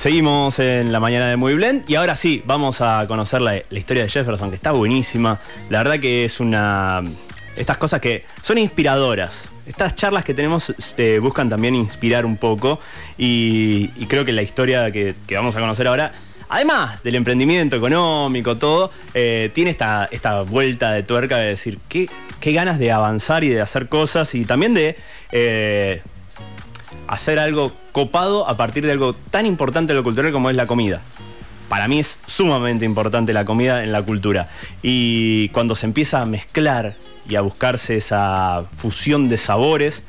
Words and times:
Seguimos 0.00 0.58
en 0.60 0.92
la 0.92 0.98
mañana 0.98 1.28
de 1.28 1.36
Muy 1.36 1.52
Blend 1.52 1.84
y 1.86 1.94
ahora 1.96 2.16
sí, 2.16 2.42
vamos 2.46 2.80
a 2.80 3.04
conocer 3.06 3.42
la, 3.42 3.58
historia 3.70 4.04
de 4.04 4.08
Jefferson, 4.08 4.48
que 4.48 4.56
está 4.56 4.72
buenísima. 4.72 5.38
La 5.68 5.82
verdad 5.82 6.00
que 6.00 6.24
es 6.24 6.40
una... 6.40 7.02
Estas 7.54 7.76
cosas 7.76 8.00
que 8.00 8.24
son 8.40 8.56
inspiradoras. 8.56 9.50
Estas 9.66 9.94
charlas 9.96 10.24
que 10.24 10.32
tenemos 10.32 10.72
eh, 10.96 11.18
buscan 11.20 11.50
también 11.50 11.74
inspirar 11.74 12.24
un 12.24 12.38
poco 12.38 12.80
y, 13.18 13.88
creo 14.06 14.24
que 14.24 14.32
la 14.32 14.40
historia 14.40 14.90
que, 14.90 15.14
que 15.26 15.36
vamos 15.36 15.54
a 15.56 15.60
conocer 15.60 15.86
ahora 15.86 16.12
además 16.50 17.02
del 17.02 17.14
emprendimiento 17.14 17.76
económico, 17.76 18.58
todo, 18.58 18.90
eh, 19.14 19.50
tiene 19.54 19.70
esta, 19.70 20.08
esta 20.10 20.40
vuelta 20.40 20.92
de 20.92 21.02
tuerca 21.02 21.38
de 21.38 21.46
decir 21.46 21.78
qué, 21.88 22.08
qué 22.40 22.52
ganas 22.52 22.78
de 22.78 22.92
avanzar 22.92 23.44
y 23.44 23.48
de 23.48 23.60
hacer 23.60 23.88
cosas 23.88 24.34
y 24.34 24.44
también 24.44 24.74
de 24.74 24.96
eh, 25.32 26.02
hacer 27.06 27.38
algo 27.38 27.72
copado 27.92 28.48
a 28.48 28.56
partir 28.56 28.84
de 28.84 28.92
algo 28.92 29.12
tan 29.12 29.46
importante 29.46 29.92
en 29.92 29.96
lo 29.96 30.04
cultural 30.04 30.32
como 30.32 30.50
es 30.50 30.56
la 30.56 30.66
comida. 30.66 31.00
Para 31.68 31.86
mí 31.86 32.00
es 32.00 32.18
sumamente 32.26 32.84
importante 32.84 33.32
la 33.32 33.44
comida 33.44 33.84
en 33.84 33.92
la 33.92 34.02
cultura. 34.02 34.48
Y 34.82 35.50
cuando 35.50 35.76
se 35.76 35.86
empieza 35.86 36.20
a 36.20 36.26
mezclar 36.26 36.96
y 37.28 37.36
a 37.36 37.42
buscarse 37.42 37.96
esa 37.96 38.64
fusión 38.76 39.28
de 39.28 39.38
sabores, 39.38 40.02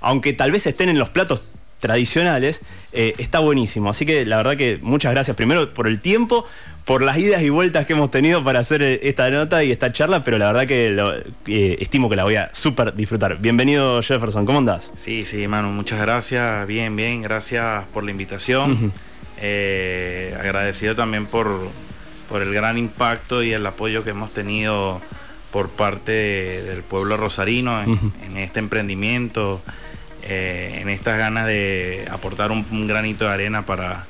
aunque 0.00 0.32
tal 0.32 0.52
vez 0.52 0.66
estén 0.66 0.88
en 0.88 0.98
los 0.98 1.10
platos 1.10 1.42
tradicionales, 1.82 2.60
eh, 2.92 3.12
está 3.18 3.40
buenísimo. 3.40 3.90
Así 3.90 4.06
que 4.06 4.24
la 4.24 4.36
verdad 4.36 4.56
que 4.56 4.78
muchas 4.82 5.10
gracias 5.12 5.36
primero 5.36 5.68
por 5.74 5.88
el 5.88 5.98
tiempo, 6.00 6.46
por 6.84 7.02
las 7.02 7.18
idas 7.18 7.42
y 7.42 7.50
vueltas 7.50 7.86
que 7.86 7.94
hemos 7.94 8.12
tenido 8.12 8.42
para 8.44 8.60
hacer 8.60 8.82
eh, 8.84 9.00
esta 9.02 9.28
nota 9.30 9.64
y 9.64 9.72
esta 9.72 9.92
charla, 9.92 10.22
pero 10.22 10.38
la 10.38 10.46
verdad 10.46 10.66
que 10.68 10.90
lo, 10.90 11.12
eh, 11.12 11.76
estimo 11.80 12.08
que 12.08 12.14
la 12.14 12.22
voy 12.22 12.36
a 12.36 12.50
súper 12.52 12.94
disfrutar. 12.94 13.36
Bienvenido 13.38 14.00
Jefferson, 14.00 14.46
¿cómo 14.46 14.58
andás? 14.58 14.92
Sí, 14.94 15.24
sí, 15.24 15.48
Manu, 15.48 15.72
muchas 15.72 16.00
gracias, 16.00 16.68
bien, 16.68 16.94
bien, 16.94 17.20
gracias 17.20 17.84
por 17.92 18.04
la 18.04 18.12
invitación. 18.12 18.92
eh, 19.38 20.36
agradecido 20.38 20.94
también 20.94 21.26
por, 21.26 21.48
por 22.28 22.42
el 22.42 22.54
gran 22.54 22.78
impacto 22.78 23.42
y 23.42 23.52
el 23.52 23.66
apoyo 23.66 24.04
que 24.04 24.10
hemos 24.10 24.32
tenido 24.32 25.02
por 25.50 25.68
parte 25.68 26.12
del 26.12 26.84
pueblo 26.84 27.16
rosarino 27.16 27.82
en, 27.82 27.98
en 28.24 28.36
este 28.36 28.60
emprendimiento 28.60 29.60
eh, 30.24 30.78
en 30.80 30.88
estas 30.88 31.18
ganas 31.18 31.46
de 31.46 32.06
aportar 32.10 32.50
un, 32.52 32.64
un, 32.70 32.86
granito 32.86 33.24
de 33.24 33.32
arena 33.32 33.66
para, 33.66 34.06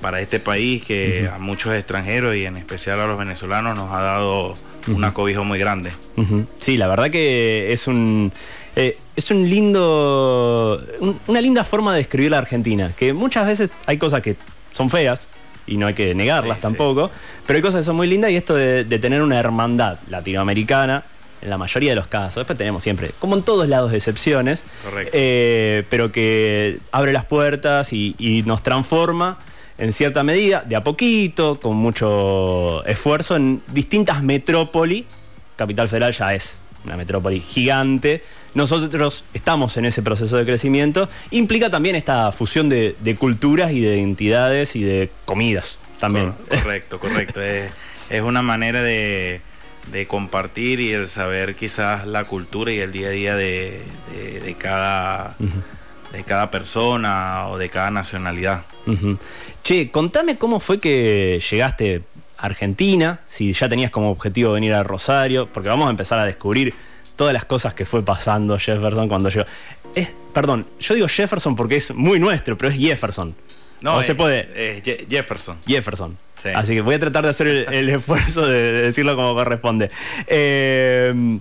para 0.00 0.20
este 0.20 0.40
país 0.40 0.84
que 0.84 1.22
uh 1.22 1.26
-huh. 1.26 1.34
a 1.36 1.38
muchos 1.38 1.74
extranjeros 1.74 2.36
y 2.36 2.44
en 2.44 2.56
especial 2.56 3.00
a 3.00 3.06
los 3.06 3.18
venezolanos 3.18 3.76
nos 3.76 3.92
ha 3.92 4.02
dado 4.02 4.54
una 4.88 5.12
cobijo 5.12 5.44
muy 5.44 5.58
grande. 5.58 5.90
Uh 6.16 6.22
-huh. 6.22 6.46
Sí, 6.60 6.76
la 6.76 6.88
verdad 6.88 7.10
que 7.10 7.72
es 7.72 7.86
un... 7.86 8.32
Eh, 8.76 8.96
es 9.16 9.30
un 9.32 9.48
lindo. 9.50 10.80
Un, 11.00 11.18
una 11.26 11.40
linda 11.40 11.64
forma 11.64 11.92
de 11.92 11.98
describir 11.98 12.30
la 12.30 12.38
Argentina. 12.38 12.92
Que 12.96 13.12
muchas 13.12 13.44
veces 13.46 13.70
hay 13.86 13.98
cosas 13.98 14.22
que 14.22 14.36
son 14.72 14.88
feas, 14.88 15.26
y 15.66 15.76
no 15.76 15.86
hay 15.86 15.94
que 15.94 16.14
negarlas 16.14 16.58
sí, 16.58 16.62
tampoco, 16.62 17.08
sí. 17.08 17.40
pero 17.46 17.56
hay 17.56 17.62
cosas 17.62 17.80
que 17.80 17.84
son 17.84 17.96
muy 17.96 18.06
lindas 18.06 18.30
y 18.30 18.36
esto 18.36 18.54
de, 18.54 18.84
de, 18.84 18.98
tener 18.98 19.22
una 19.22 19.38
hermandad 19.38 19.98
latinoamericana 20.08 21.04
en 21.42 21.50
la 21.50 21.58
mayoría 21.58 21.90
de 21.90 21.96
los 21.96 22.06
casos. 22.06 22.36
Después 22.36 22.58
tenemos 22.58 22.82
siempre, 22.82 23.12
como 23.18 23.36
en 23.36 23.42
todos 23.42 23.68
lados, 23.68 23.92
excepciones. 23.92 24.64
Eh, 25.12 25.84
pero 25.90 26.12
que 26.12 26.78
abre 26.92 27.12
las 27.12 27.24
puertas 27.24 27.92
y, 27.92 28.14
y, 28.18 28.42
nos 28.42 28.62
transforma 28.62 29.38
en 29.78 29.92
cierta 29.92 30.22
medida, 30.22 30.62
de 30.66 30.76
a 30.76 30.82
poquito, 30.82 31.60
con 31.60 31.76
mucho 31.76 32.84
esfuerzo, 32.84 33.36
en 33.36 33.62
distintas 33.68 34.22
metrópoli. 34.22 35.06
Capital 35.56 35.88
Federal 35.88 36.12
ya 36.12 36.34
es 36.34 36.58
una 36.84 36.96
metrópoli 36.96 37.40
gigante. 37.40 38.22
Nosotros 38.54 39.24
estamos 39.34 39.76
en 39.76 39.84
ese 39.84 40.02
proceso 40.02 40.36
de 40.36 40.44
crecimiento. 40.44 41.08
Implica 41.30 41.70
también 41.70 41.94
esta 41.94 42.32
fusión 42.32 42.68
de, 42.68 42.96
de 43.00 43.14
culturas 43.14 43.72
y 43.72 43.80
de 43.80 43.98
identidades 43.98 44.74
y 44.74 44.82
de 44.82 45.10
comidas 45.24 45.78
también. 45.98 46.32
Correcto, 46.48 46.98
correcto. 46.98 47.40
es, 47.42 47.70
es 48.10 48.22
una 48.22 48.42
manera 48.42 48.82
de 48.82 49.40
de 49.92 50.06
compartir 50.06 50.80
y 50.80 50.92
el 50.92 51.08
saber 51.08 51.54
quizás 51.54 52.06
la 52.06 52.24
cultura 52.24 52.72
y 52.72 52.78
el 52.78 52.92
día 52.92 53.08
a 53.08 53.10
día 53.10 53.36
de, 53.36 53.80
de, 54.12 54.40
de 54.40 54.54
cada, 54.54 55.36
uh 55.38 55.44
-huh. 55.44 56.12
de 56.12 56.24
cada 56.24 56.50
persona 56.50 57.48
o 57.48 57.58
de 57.58 57.68
cada 57.68 57.90
nacionalidad. 57.90 58.62
Uh 58.86 58.92
-huh. 58.92 59.18
Che, 59.62 59.90
contame 59.90 60.36
cómo 60.36 60.60
fue 60.60 60.78
que 60.78 61.40
llegaste 61.50 62.02
a 62.36 62.46
Argentina, 62.46 63.20
si 63.26 63.52
ya 63.52 63.68
tenías 63.68 63.90
como 63.90 64.10
objetivo 64.10 64.52
venir 64.52 64.74
a 64.74 64.82
Rosario, 64.82 65.46
porque 65.46 65.68
vamos 65.68 65.86
a 65.88 65.90
empezar 65.90 66.18
a 66.18 66.24
descubrir 66.24 66.74
todas 67.16 67.32
las 67.32 67.44
cosas 67.44 67.74
que 67.74 67.84
fue 67.84 68.02
pasando 68.04 68.58
Jefferson 68.58 69.08
cuando 69.08 69.28
yo... 69.28 69.42
Es, 69.94 70.14
perdón, 70.32 70.64
yo 70.78 70.94
digo 70.94 71.08
Jefferson 71.08 71.56
porque 71.56 71.76
es 71.76 71.94
muy 71.94 72.20
nuestro, 72.20 72.56
pero 72.56 72.70
es 72.70 72.78
Jefferson. 72.78 73.34
No, 73.80 73.96
no 73.96 74.02
se 74.02 74.14
puede. 74.14 74.48
Eh, 74.54 75.06
Jefferson. 75.08 75.56
Jefferson. 75.66 76.16
Sí. 76.34 76.50
Así 76.54 76.74
que 76.74 76.80
voy 76.80 76.94
a 76.94 76.98
tratar 76.98 77.24
de 77.24 77.30
hacer 77.30 77.46
el, 77.46 77.72
el 77.72 77.88
esfuerzo 77.96 78.46
de, 78.46 78.72
de, 78.72 78.82
decirlo 78.82 79.16
como 79.16 79.34
corresponde. 79.34 79.90
Eh, 80.26 81.38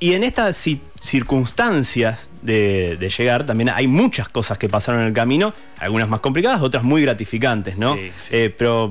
y 0.00 0.14
en 0.14 0.24
estas 0.24 0.64
circunstancias 1.00 2.28
de, 2.42 2.96
de, 2.98 3.08
llegar, 3.08 3.46
también 3.46 3.68
hay 3.68 3.86
muchas 3.86 4.28
cosas 4.28 4.58
que 4.58 4.68
pasaron 4.68 5.00
en 5.02 5.08
el 5.08 5.12
camino, 5.12 5.54
algunas 5.78 6.08
más 6.08 6.20
complicadas, 6.20 6.60
otras 6.60 6.82
muy 6.82 7.02
gratificantes, 7.02 7.78
¿no? 7.78 7.94
Sí, 7.94 8.10
sí. 8.16 8.28
Eh, 8.36 8.54
pero 8.56 8.88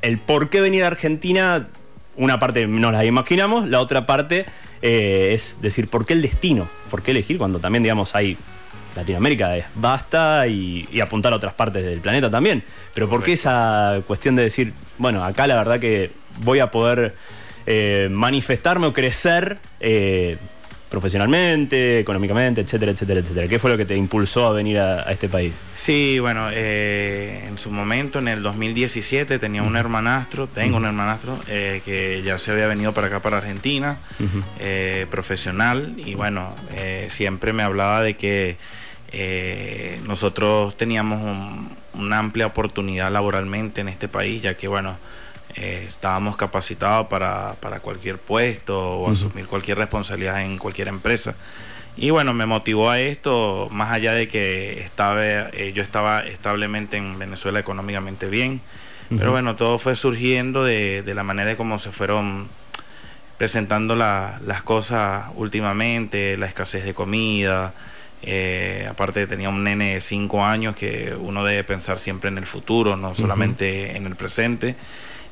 el 0.00 0.18
por 0.18 0.48
qué 0.48 0.60
venir 0.60 0.84
a 0.84 0.86
Argentina, 0.86 1.68
una 2.16 2.38
parte 2.38 2.66
nos 2.66 2.92
la 2.92 3.04
imaginamos, 3.04 3.68
la 3.68 3.80
otra 3.80 4.06
parte 4.06 4.46
eh, 4.82 5.30
es 5.32 5.56
decir, 5.62 5.88
¿por 5.88 6.04
qué 6.04 6.12
el 6.12 6.22
destino? 6.22 6.68
¿Por 6.90 7.02
qué 7.02 7.12
elegir 7.12 7.38
cuando 7.38 7.60
también, 7.60 7.84
digamos, 7.84 8.14
hay 8.14 8.36
Latinoamérica 8.96 9.56
es 9.56 9.64
basta 9.74 10.46
y, 10.46 10.88
y, 10.92 11.00
apuntar 11.00 11.32
a 11.32 11.36
otras 11.36 11.54
partes 11.54 11.84
del 11.84 12.00
planeta 12.00 12.30
también. 12.30 12.62
Pero 12.94 13.08
¿por 13.08 13.22
qué 13.22 13.32
esa 13.32 14.00
cuestión 14.06 14.36
de 14.36 14.42
decir, 14.42 14.72
bueno, 14.98 15.24
acá 15.24 15.46
la 15.46 15.56
verdad 15.56 15.80
que 15.80 16.10
voy 16.40 16.58
a 16.58 16.70
poder 16.70 17.14
eh, 17.66 18.08
manifestarme 18.10 18.88
o 18.88 18.92
crecer 18.92 19.56
eh, 19.78 20.36
profesionalmente, 20.90 22.00
económicamente, 22.00 22.60
etcétera, 22.60 22.90
etcétera, 22.92 23.20
etcétera? 23.20 23.46
¿Qué 23.48 23.58
fue 23.58 23.70
lo 23.70 23.76
que 23.76 23.84
te 23.84 23.96
impulsó 23.96 24.46
a 24.46 24.52
venir 24.52 24.78
a, 24.78 25.08
a 25.08 25.12
este 25.12 25.28
país? 25.28 25.52
Sí, 25.74 26.18
bueno, 26.18 26.48
eh, 26.52 27.44
en 27.46 27.56
su 27.58 27.70
momento, 27.70 28.18
en 28.18 28.28
el 28.28 28.42
2017, 28.42 29.38
tenía 29.38 29.62
un 29.62 29.76
hermanastro, 29.76 30.48
tengo 30.48 30.76
un 30.76 30.84
hermanastro 30.84 31.38
que 31.46 32.22
ya 32.24 32.36
se 32.38 32.50
había 32.50 32.66
venido 32.66 32.92
para 32.92 33.06
acá, 33.06 33.22
para 33.22 33.38
Argentina, 33.38 33.98
uh 34.18 34.24
-huh. 34.24 35.06
profesional, 35.06 35.94
y 35.98 36.14
bueno, 36.14 36.54
siempre 37.08 37.52
me 37.52 37.62
hablaba 37.62 38.02
de 38.02 38.14
que 38.14 38.56
eh, 39.12 40.00
nosotros 40.06 40.76
teníamos 40.76 41.20
un, 41.20 41.76
una 41.94 42.18
amplia 42.18 42.46
oportunidad 42.46 43.10
laboralmente 43.12 43.80
en 43.82 43.88
este 43.88 44.08
país, 44.08 44.42
ya 44.42 44.54
que, 44.54 44.68
bueno, 44.68 44.96
eh, 45.54 45.84
estábamos 45.86 46.36
capacitados 46.36 47.08
para, 47.08 47.54
para, 47.60 47.80
cualquier 47.80 48.16
puesto 48.16 48.78
o 48.78 49.02
uh 49.02 49.08
-huh. 49.08 49.12
asumir 49.12 49.46
cualquier 49.46 49.76
responsabilidad 49.78 50.42
en 50.42 50.56
cualquier 50.56 50.88
empresa. 50.88 51.34
Y 51.94 52.08
bueno, 52.08 52.32
me 52.32 52.46
motivó 52.46 52.88
a 52.88 53.00
esto, 53.00 53.68
más 53.70 53.90
allá 53.90 54.14
de 54.14 54.28
que 54.28 54.80
estaba, 54.80 55.22
eh, 55.22 55.72
yo 55.74 55.82
estaba 55.82 56.20
establemente 56.20 56.96
en 56.96 57.18
Venezuela 57.18 57.60
económicamente 57.60 58.28
bien, 58.28 58.62
uh 59.10 59.14
-huh. 59.14 59.18
pero 59.18 59.32
bueno, 59.32 59.56
todo 59.56 59.78
fue 59.78 59.94
surgiendo 59.94 60.64
de, 60.64 61.02
de 61.02 61.14
la 61.14 61.22
manera 61.22 61.50
de 61.50 61.56
cómo 61.56 61.78
se 61.78 61.92
fueron 61.92 62.48
presentando 63.36 63.94
la, 63.94 64.40
las 64.46 64.62
cosas 64.62 65.24
últimamente, 65.34 66.36
la 66.38 66.46
escasez 66.46 66.84
de 66.84 66.94
comida, 66.94 67.74
eh, 68.22 68.86
aparte 68.88 69.26
tenía 69.26 69.48
un 69.48 69.64
nene 69.64 69.94
de 69.94 70.00
5 70.00 70.44
años 70.44 70.76
que 70.76 71.14
uno 71.18 71.44
debe 71.44 71.64
pensar 71.64 71.98
siempre 71.98 72.28
en 72.28 72.38
el 72.38 72.46
futuro, 72.46 72.96
no 72.96 73.14
solamente 73.14 73.88
uh 73.88 73.92
-huh. 73.92 73.96
en 73.96 74.06
el 74.06 74.16
presente. 74.16 74.76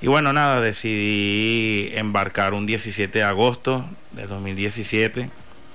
Y 0.02 0.06
bueno, 0.08 0.32
nada, 0.32 0.60
decidí 0.60 1.90
embarcar 1.94 2.54
un 2.54 2.66
17 2.66 3.18
de 3.18 3.24
agosto 3.24 3.88
de 4.12 4.26
2017 4.26 5.28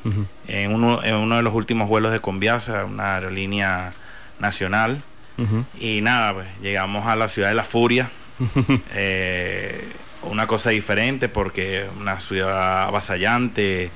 uh 0.04 0.10
-huh. 0.10 0.26
en, 0.48 0.74
uno, 0.74 1.04
en, 1.04 1.16
uno, 1.16 1.38
de 1.38 1.44
los 1.44 1.54
últimos 1.54 1.88
vuelos 1.88 2.12
de 2.12 2.20
Conviasa, 2.20 2.86
una 2.86 3.16
aerolínea 3.16 3.94
nacional. 4.40 5.02
Uh 5.38 5.44
-huh. 5.44 5.66
Y 5.80 6.02
nada, 6.02 6.34
pues 6.34 6.48
llegamos 6.62 7.06
a 7.08 7.16
la 7.16 7.28
ciudad 7.28 7.50
de 7.50 7.56
la 7.56 7.64
furia. 7.64 8.10
eh, 8.96 9.88
una 10.24 10.48
cosa 10.48 10.72
diferente 10.72 11.30
porque 11.30 11.86
una 12.00 12.20
ciudad 12.20 12.84
avasallante 12.84 13.92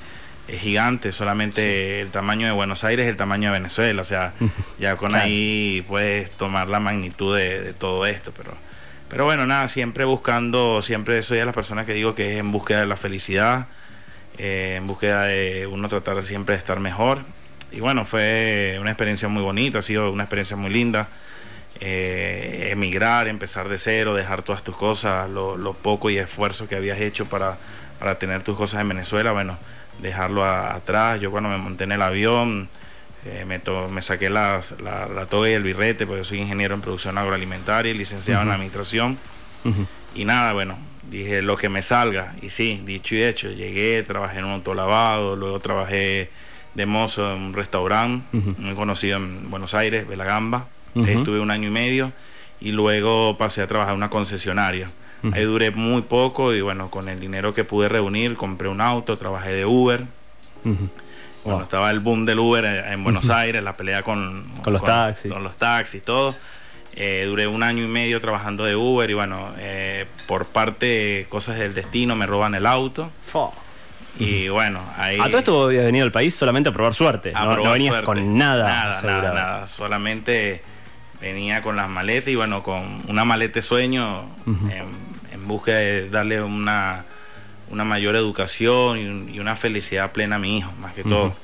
es 0.51 0.60
gigante, 0.62 1.12
solamente 1.12 1.62
sí. 1.62 2.01
el 2.01 2.12
tamaño 2.12 2.48
de 2.48 2.54
Buenos 2.54 2.84
Aires 2.84 3.06
es 3.06 3.12
el 3.12 3.18
tamaño 3.18 3.51
de 3.51 3.60
Venezuela, 3.60 4.01
o 4.01 4.06
sea, 4.06 4.34
ya 4.80 4.96
con 4.96 5.10
claro. 5.10 5.25
ahí 5.25 5.84
puedes 5.88 6.31
tomar 6.31 6.68
la 6.68 6.80
magnitud 6.80 7.36
de, 7.36 7.62
de, 7.62 7.74
todo 7.74 8.06
esto, 8.06 8.31
pero, 8.36 8.51
pero 9.10 9.25
bueno, 9.25 9.46
nada, 9.46 9.68
siempre 9.68 10.06
buscando, 10.06 10.81
siempre 10.81 11.22
soy 11.24 11.38
de 11.38 11.46
las 11.46 11.56
personas 11.56 11.86
que 11.86 11.94
digo 11.94 12.16
que 12.16 12.34
es 12.34 12.40
en 12.40 12.51
búsqueda 12.51 12.81
de 12.81 12.88
la 12.88 12.96
felicidad, 12.96 13.68
eh, 14.38 14.75
en 14.78 14.88
búsqueda 14.88 15.24
de 15.24 15.68
uno 15.68 15.88
tratar 15.88 16.22
siempre 16.24 16.56
de 16.56 16.60
estar 16.60 16.80
mejor, 16.80 17.19
y 17.72 17.81
bueno, 17.81 18.06
fue 18.06 18.78
una 18.81 18.90
experiencia 18.90 19.28
muy 19.28 19.44
bonita, 19.44 19.80
ha 19.80 19.81
sido 19.84 20.12
una 20.12 20.24
experiencia 20.24 20.57
muy 20.57 20.72
linda, 20.72 21.07
eh, 21.81 22.69
emigrar, 22.72 23.28
empezar 23.28 23.69
de 23.69 23.78
cero, 23.78 24.16
dejar 24.16 24.42
todas 24.42 24.63
tus 24.63 24.75
cosas, 24.75 25.30
lo, 25.30 25.56
lo 25.56 25.74
poco 25.74 26.10
y 26.10 26.18
esfuerzo 26.18 26.68
que 26.68 26.75
habías 26.75 27.00
hecho 27.00 27.28
para, 27.28 27.57
para 28.00 28.18
tener 28.18 28.44
tus 28.44 28.57
cosas 28.57 28.81
en 28.81 28.90
Venezuela, 28.90 29.31
bueno, 29.31 29.57
dejarlo 30.01 30.44
a, 30.46 30.74
atrás. 30.75 31.19
Yo 31.22 31.31
cuando 31.31 31.50
me 31.50 31.57
monté 31.57 31.84
en 31.86 31.92
el 31.94 32.01
avión 32.01 32.69
Eh, 33.25 33.44
me, 33.46 33.60
to- 33.60 33.90
me 33.90 34.01
saqué 34.01 34.30
las- 34.30 34.75
la, 34.80 35.06
la 35.10 35.25
toga 35.25 35.50
y 35.50 35.51
el 35.54 35.62
birrete, 35.62 36.07
porque 36.07 36.22
yo 36.22 36.24
soy 36.25 36.40
ingeniero 36.40 36.74
en 36.74 36.80
producción 36.80 37.18
agroalimentaria 37.18 37.92
y 37.92 37.98
licenciado 37.98 38.42
en 38.44 38.48
administración. 38.51 39.18
Y 40.16 40.24
nada, 40.24 40.54
bueno, 40.54 40.78
dije 41.12 41.42
lo 41.42 41.57
que 41.57 41.68
me 41.68 41.81
salga. 41.81 42.34
Y 42.42 42.50
sí, 42.50 42.81
dicho 42.86 43.16
y 43.16 43.24
hecho, 43.24 43.51
llegué, 43.51 44.01
trabajé 44.04 44.40
en 44.40 44.46
un 44.46 44.54
autolavado, 44.54 45.36
luego 45.36 45.60
trabajé 45.60 46.30
de 46.75 46.86
mozo 46.86 47.34
en 47.36 47.42
un 47.42 47.54
restaurante 47.54 48.25
muy 48.57 48.74
conocido 48.75 49.18
en 49.18 49.50
Buenos 49.51 49.74
Aires, 49.74 50.07
Belagamba. 50.07 50.68
Ahí 50.96 51.16
estuve 51.18 51.42
un 51.42 51.51
año 51.51 51.68
y 51.68 51.72
medio 51.72 52.13
y 52.62 52.72
luego 52.72 53.38
pasé 53.38 53.62
a 53.63 53.68
trabajar 53.68 53.92
en 53.92 53.98
una 53.98 54.10
concesionaria. 54.10 54.88
Ahí 55.33 55.44
duré 55.44 55.71
muy 55.71 56.01
poco 56.04 56.54
y 56.54 56.62
bueno, 56.62 56.89
con 56.89 57.10
el 57.10 57.19
dinero 57.19 57.54
que 57.54 57.63
pude 57.63 57.89
reunir, 57.89 58.36
compré 58.36 58.68
un 58.69 58.80
auto, 58.81 59.18
trabajé 59.18 59.51
de 59.51 59.66
Uber. 59.66 60.04
Ujú. 60.66 60.89
Cuando 61.44 61.60
Wow. 61.60 61.63
estaba 61.63 61.92
el 61.92 62.00
boom 62.00 62.25
del 62.25 62.39
Uber 62.39 62.66
en 62.66 62.86
en 62.94 63.04
Buenos 63.04 63.30
Aires, 63.30 63.63
la 63.63 63.74
pelea 63.74 64.04
con, 64.04 64.44
Con 64.63 64.74
los 64.74 64.83
taxis. 64.83 65.31
Con 65.31 65.44
los 65.44 65.56
taxis, 65.56 66.01
todo. 66.04 66.33
Eh, 66.94 67.24
duré 67.27 67.48
un 67.48 67.63
año 67.63 67.83
y 67.83 67.88
medio 67.88 68.19
trabajando 68.19 68.66
de 68.66 68.75
Uber 68.75 69.10
y 69.10 69.13
bueno, 69.13 69.50
eh, 69.57 70.06
por 70.27 70.45
parte 70.45 71.27
cosas 71.30 71.57
del 71.57 71.74
destino 71.74 72.15
me 72.15 72.25
roban 72.27 72.56
el 72.56 72.65
auto. 72.65 73.10
Fo. 73.24 73.54
Y 74.18 74.50
bueno, 74.50 74.81
ahí... 74.98 75.18
A 75.19 75.27
todo 75.27 75.38
esto 75.38 75.63
habías 75.65 75.86
venido 75.86 76.04
al 76.04 76.12
país 76.12 76.36
solamente 76.36 76.69
a 76.69 76.74
probar 76.74 76.94
suerte. 76.94 77.31
a 77.33 77.39
no, 77.44 77.45
no 77.51 77.54
probar 77.56 77.74
venías 77.74 77.92
suerte. 77.94 78.06
con 78.06 78.38
nada. 78.38 78.68
Nada, 78.68 79.01
nada, 79.04 79.33
nada. 79.33 79.68
Solamente 79.68 80.62
venía 81.22 81.62
con 81.62 81.75
las 81.77 81.89
maletas 81.89 82.30
y 82.30 82.36
bueno, 82.36 82.63
con 82.63 83.01
una 83.07 83.24
maleta 83.24 83.56
de 83.56 83.62
sueño 83.62 84.24
Ujú. 84.45 84.68
en, 84.68 84.72
en 84.72 85.08
busca 85.50 85.74
de 85.74 86.10
darle 86.10 86.42
una, 86.42 87.04
una 87.69 87.84
mayor 87.84 88.16
educación 88.16 88.98
y, 88.98 89.06
un- 89.06 89.30
y 89.34 89.40
una 89.40 89.57
felicidad 89.57 90.13
plena 90.13 90.38
a 90.38 90.40
mi 90.40 90.57
hijo, 90.60 90.72
más 90.80 90.94
que 90.94 91.04
todo. 91.04 91.36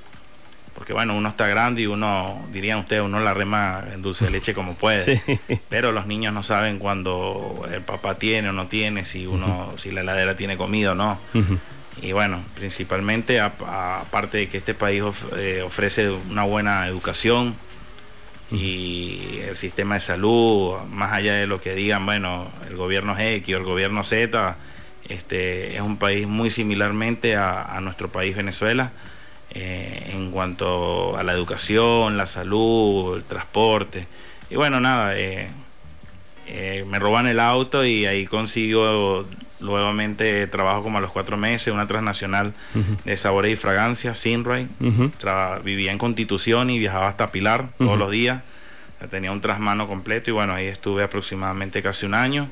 Porque 0.73 0.91
bueno, 0.93 1.15
uno 1.15 1.29
está 1.29 1.47
grande 1.47 1.83
y 1.83 1.85
uno, 1.87 2.45
dirían 2.51 2.79
ustedes, 2.79 3.01
uno 3.01 3.19
la 3.21 3.33
rema 3.33 3.83
en 3.93 4.01
dulce 4.01 4.25
de 4.25 4.31
leche 4.31 4.53
como 4.53 4.75
puede. 4.75 5.17
Sí. 5.17 5.39
Pero 5.69 5.91
los 5.93 6.05
niños 6.05 6.33
no 6.33 6.43
saben 6.43 6.79
cuando 6.79 7.65
el 7.71 7.81
papá 7.81 8.15
tiene 8.15 8.49
o 8.49 8.51
no 8.53 8.67
tiene, 8.67 9.05
si 9.05 9.25
uno, 9.25 9.73
si 9.77 9.91
la 9.91 10.01
heladera 10.01 10.35
tiene 10.35 10.57
comida 10.57 10.91
o 10.91 10.95
no. 10.95 11.17
Y 12.01 12.11
bueno, 12.11 12.41
principalmente 12.55 13.39
aparte 13.39 14.37
de 14.39 14.49
que 14.49 14.57
este 14.57 14.73
país 14.73 15.01
of- 15.01 15.31
eh, 15.37 15.61
ofrece 15.61 16.09
una 16.09 16.43
buena 16.43 16.87
educación 16.87 17.55
y 18.51 19.39
el 19.47 19.55
sistema 19.55 19.95
de 19.95 20.01
salud, 20.01 20.75
más 20.89 21.11
allá 21.13 21.33
de 21.33 21.47
lo 21.47 21.59
que 21.59 21.73
digan, 21.73 22.05
bueno, 22.05 22.47
el 22.67 22.75
gobierno 22.75 23.17
X 23.17 23.55
o 23.55 23.57
el 23.57 23.63
gobierno 23.63 24.03
Z, 24.03 24.55
este, 25.09 25.75
es 25.75 25.81
un 25.81 25.97
país 25.97 26.27
muy 26.27 26.49
similarmente 26.49 27.35
a, 27.35 27.79
nuestro 27.81 28.09
país 28.09 28.35
Venezuela 28.35 28.91
eh, 29.51 30.11
en 30.13 30.31
cuanto 30.31 31.17
a 31.17 31.23
la 31.23 31.33
educación, 31.33 32.17
la 32.17 32.25
salud, 32.25 33.17
el 33.17 33.23
transporte. 33.23 34.07
Y 34.49 34.55
bueno, 34.55 34.79
nada, 34.79 35.17
eh, 35.17 35.49
eh, 36.47 36.85
me 36.87 36.99
roban 36.99 37.27
el 37.27 37.39
auto 37.39 37.85
y 37.85 38.05
ahí 38.05 38.25
consigo 38.25 39.25
nuevamente 39.59 40.47
trabajo 40.47 40.83
como 40.83 40.97
a 40.97 41.01
los 41.01 41.11
cuatro 41.11 41.37
meses, 41.37 41.73
una 41.73 41.87
transnacional 41.87 42.53
de 43.03 43.17
sabores 43.17 43.53
y 43.53 43.55
fragancias, 43.55 44.17
Sinray. 44.17 44.67
Vivía 45.63 45.91
en 45.91 45.97
Constitución 45.97 46.69
y 46.69 46.79
viajaba 46.79 47.07
hasta 47.07 47.31
Pilar 47.31 47.69
todos 47.77 47.97
los 47.97 48.11
días. 48.11 48.41
Tenía 49.09 49.31
un 49.31 49.41
trasmano 49.41 49.87
completo 49.87 50.31
y 50.31 50.33
bueno, 50.33 50.53
ahí 50.53 50.65
estuve 50.65 51.03
aproximadamente 51.03 51.81
casi 51.81 52.05
un 52.05 52.13
año. 52.13 52.49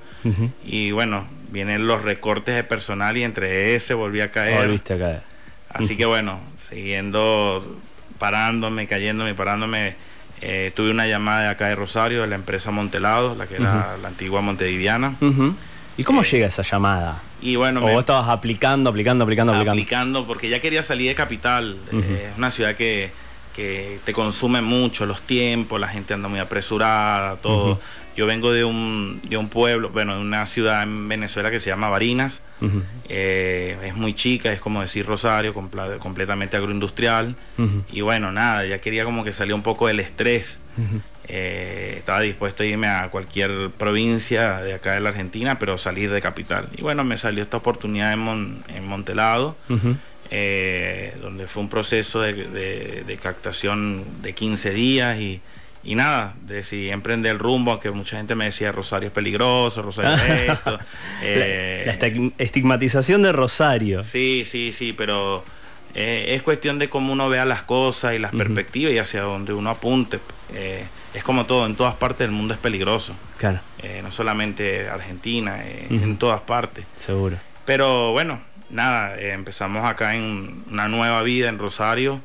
Y 0.65 0.91
bueno, 0.91 1.25
vienen 1.49 1.87
los 1.87 2.03
recortes 2.03 2.55
de 2.55 2.63
personal 2.63 3.17
y 3.17 3.23
entre 3.23 3.75
ese 3.75 3.93
volví 3.93 4.21
a 4.21 4.29
caer. 4.29 4.65
Volviste 4.65 4.93
a 4.93 4.99
caer. 4.99 5.21
Así 5.69 5.97
que 5.97 6.05
bueno, 6.05 6.39
siguiendo, 6.57 7.79
parándome, 8.19 8.85
cayéndome, 8.85 9.33
parándome, 9.33 9.95
eh, 10.41 10.71
tuve 10.75 10.91
una 10.91 11.07
llamada 11.07 11.41
de 11.41 11.47
acá 11.47 11.67
de 11.67 11.75
Rosario, 11.75 12.21
de 12.21 12.27
la 12.27 12.35
empresa 12.35 12.69
Montelado, 12.69 13.33
la 13.33 13.47
que 13.47 13.55
era 13.55 13.97
la 14.01 14.09
antigua 14.09 14.41
Montediviana. 14.41 15.15
¿Y 15.97 16.03
cómo 16.03 16.21
Eh, 16.21 16.25
llega 16.31 16.47
esa 16.47 16.63
llamada? 16.63 17.21
Y 17.41 17.55
bueno, 17.55 17.81
¿O 17.81 17.85
me- 17.85 17.91
vos 17.93 17.99
estabas 18.01 18.29
aplicando, 18.29 18.89
aplicando, 18.89 19.23
aplicando, 19.23 19.53
aplicando? 19.53 19.71
aplicando 19.81 20.25
porque 20.27 20.49
ya 20.49 20.59
quería 20.59 20.81
salir 20.83 21.09
de 21.09 21.15
capital. 21.15 21.77
Eh, 21.91 22.29
es 22.31 22.37
una 22.37 22.51
ciudad 22.51 22.75
que, 22.75 23.11
que 23.55 23.99
te 24.03 24.13
consume 24.13 24.61
mucho 24.61 25.05
los 25.05 25.21
tiempos, 25.21 25.79
la 25.79 25.87
gente 25.87 26.13
anda 26.13 26.27
muy 26.29 26.39
apresurada, 26.39 27.35
todo. 27.37 27.79
Yo 28.15 28.27
vengo 28.27 28.51
de 28.51 28.63
un, 28.63 29.21
de 29.27 29.37
un 29.37 29.49
pueblo, 29.49 29.89
bueno, 29.89 30.15
de 30.15 30.21
una 30.21 30.45
ciudad 30.45 30.83
en 30.83 31.09
Venezuela 31.09 31.49
que 31.51 31.59
se 31.59 31.69
llama 31.69 31.89
Barinas. 31.89 32.41
Eh, 33.09 33.77
es 33.83 33.95
muy 33.95 34.13
chica, 34.13 34.51
es 34.53 34.59
como 34.59 34.81
decir 34.81 35.05
Rosario, 35.05 35.53
completamente 35.99 36.55
agroindustrial. 36.57 37.35
Y 37.91 38.01
bueno, 38.01 38.31
nada, 38.31 38.65
ya 38.65 38.79
quería 38.79 39.03
como 39.05 39.23
que 39.23 39.33
salir 39.33 39.53
un 39.53 39.63
poco 39.63 39.87
del 39.87 39.99
estrés. 39.99 40.59
Eh, 41.27 41.95
estaba 41.97 42.19
dispuesto 42.21 42.63
a 42.63 42.65
irme 42.65 42.87
a 42.87 43.07
cualquier 43.09 43.69
provincia 43.77 44.57
de 44.61 44.73
acá 44.73 44.93
de 44.93 44.99
la 44.99 45.09
Argentina, 45.09 45.57
pero 45.57 45.77
salir 45.77 46.11
de 46.11 46.21
capital. 46.21 46.67
Y 46.77 46.81
bueno, 46.81 47.03
me 47.03 47.17
salió 47.17 47.43
esta 47.43 47.57
oportunidad 47.57 48.11
en, 48.11 48.19
Mon- 48.19 48.63
en 48.67 48.85
Montelado, 48.85 49.55
eh, 50.31 51.15
donde 51.21 51.47
fue 51.47 51.63
un 51.63 51.69
proceso 51.69 52.21
de, 52.21 52.33
de- 52.33 53.03
de 53.05 53.17
captación 53.17 54.03
de 54.21 54.33
15 54.33 54.71
días 54.71 55.19
y, 55.19 55.41
y 55.83 55.95
nada, 55.95 56.33
decidí 56.45 56.89
emprender 56.89 57.31
el 57.33 57.39
rumbo, 57.39 57.71
aunque 57.71 57.91
mucha 57.91 58.17
gente 58.17 58.35
me 58.35 58.45
decía 58.45 58.71
Rosario 58.71 59.07
es 59.07 59.13
peligroso, 59.13 59.81
Rosario 59.81 60.11
es 60.13 60.49
esto. 60.51 60.79
eh, 61.21 61.83
la, 61.85 61.93
la 61.93 61.99
estig- 61.99 62.33
estigmatización 62.37 63.21
de 63.21 63.31
Rosario. 63.31 64.01
Sí, 64.03 64.43
sí, 64.45 64.71
sí, 64.73 64.93
pero 64.93 65.43
eh, 65.95 66.33
es 66.35 66.41
cuestión 66.43 66.79
de 66.79 66.89
cómo 66.89 67.13
uno 67.13 67.29
vea 67.29 67.45
las 67.45 67.63
cosas 67.63 68.15
y 68.15 68.19
las 68.19 68.31
perspectivas 68.31 68.93
y 68.93 68.97
hacia 68.97 69.21
donde 69.21 69.53
uno 69.53 69.69
apunte. 69.69 70.19
Eh, 70.53 70.83
es 71.13 71.23
como 71.23 71.45
todo, 71.45 71.65
en 71.65 71.75
todas 71.75 71.93
partes 71.95 72.19
del 72.19 72.31
mundo 72.31 72.53
es 72.53 72.59
peligroso. 72.59 73.13
Claro, 73.37 73.59
Eh, 73.81 73.99
no 74.03 74.11
solamente 74.11 74.89
Argentina, 74.89 75.61
eh, 75.63 75.87
en 75.89 76.17
todas 76.17 76.41
partes. 76.41 76.85
seguro. 76.95 77.37
Pero 77.65 78.11
bueno, 78.11 78.41
nada, 78.69 79.17
eh, 79.17 79.31
empezamos 79.33 79.85
acá 79.85 80.15
en 80.15 80.63
una 80.71 80.87
nueva 80.87 81.21
vida 81.23 81.49
en 81.49 81.59
Rosario. 81.59 82.19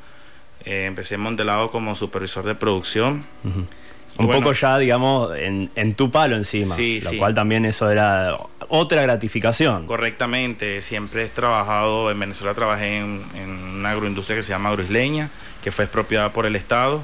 Empecé 0.64 1.14
en 1.14 1.20
Montelado 1.22 1.70
como 1.70 1.94
supervisor 1.94 2.44
de 2.44 2.54
producción. 2.54 3.22
Un 3.44 4.26
bueno, 4.26 4.40
poco 4.40 4.52
ya, 4.52 4.76
digamos, 4.78 5.38
en, 5.38 5.70
en 5.76 5.94
tu 5.94 6.10
palo 6.10 6.34
encima. 6.36 6.74
Sí, 6.74 7.00
lo 7.00 7.10
sí. 7.10 7.18
cual 7.18 7.34
también 7.34 7.64
eso 7.64 7.88
era 7.90 8.36
otra 8.68 9.00
gratificación. 9.02 9.86
Correctamente, 9.86 10.82
siempre 10.82 11.24
he 11.24 11.28
trabajado, 11.28 12.10
en 12.10 12.18
Venezuela 12.18 12.52
trabajé 12.54 12.96
en, 12.98 13.22
en 13.34 13.48
una 13.50 13.90
agroindustria 13.92 14.36
que 14.36 14.42
se 14.42 14.50
llama 14.50 14.70
Agroisleña, 14.70 15.30
que 15.62 15.70
fue 15.70 15.84
expropiada 15.84 16.32
por 16.32 16.44
el 16.46 16.56
Estado. 16.56 17.02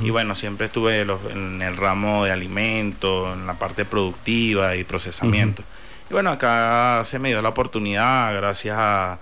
Y 0.00 0.10
bueno, 0.10 0.34
siempre 0.34 0.66
estuve 0.66 1.04
los- 1.04 1.20
en 1.30 1.62
el 1.62 1.76
ramo 1.76 2.24
de 2.24 2.32
alimentos, 2.32 3.36
en 3.36 3.46
la 3.46 3.54
parte 3.54 3.84
productiva 3.84 4.74
y 4.76 4.84
procesamiento. 4.84 5.62
Y 6.10 6.12
bueno, 6.14 6.30
acá 6.30 7.02
se 7.04 7.18
me 7.18 7.28
dio 7.28 7.40
la 7.42 7.50
oportunidad, 7.50 8.34
gracias 8.34 8.76
a, 8.78 9.18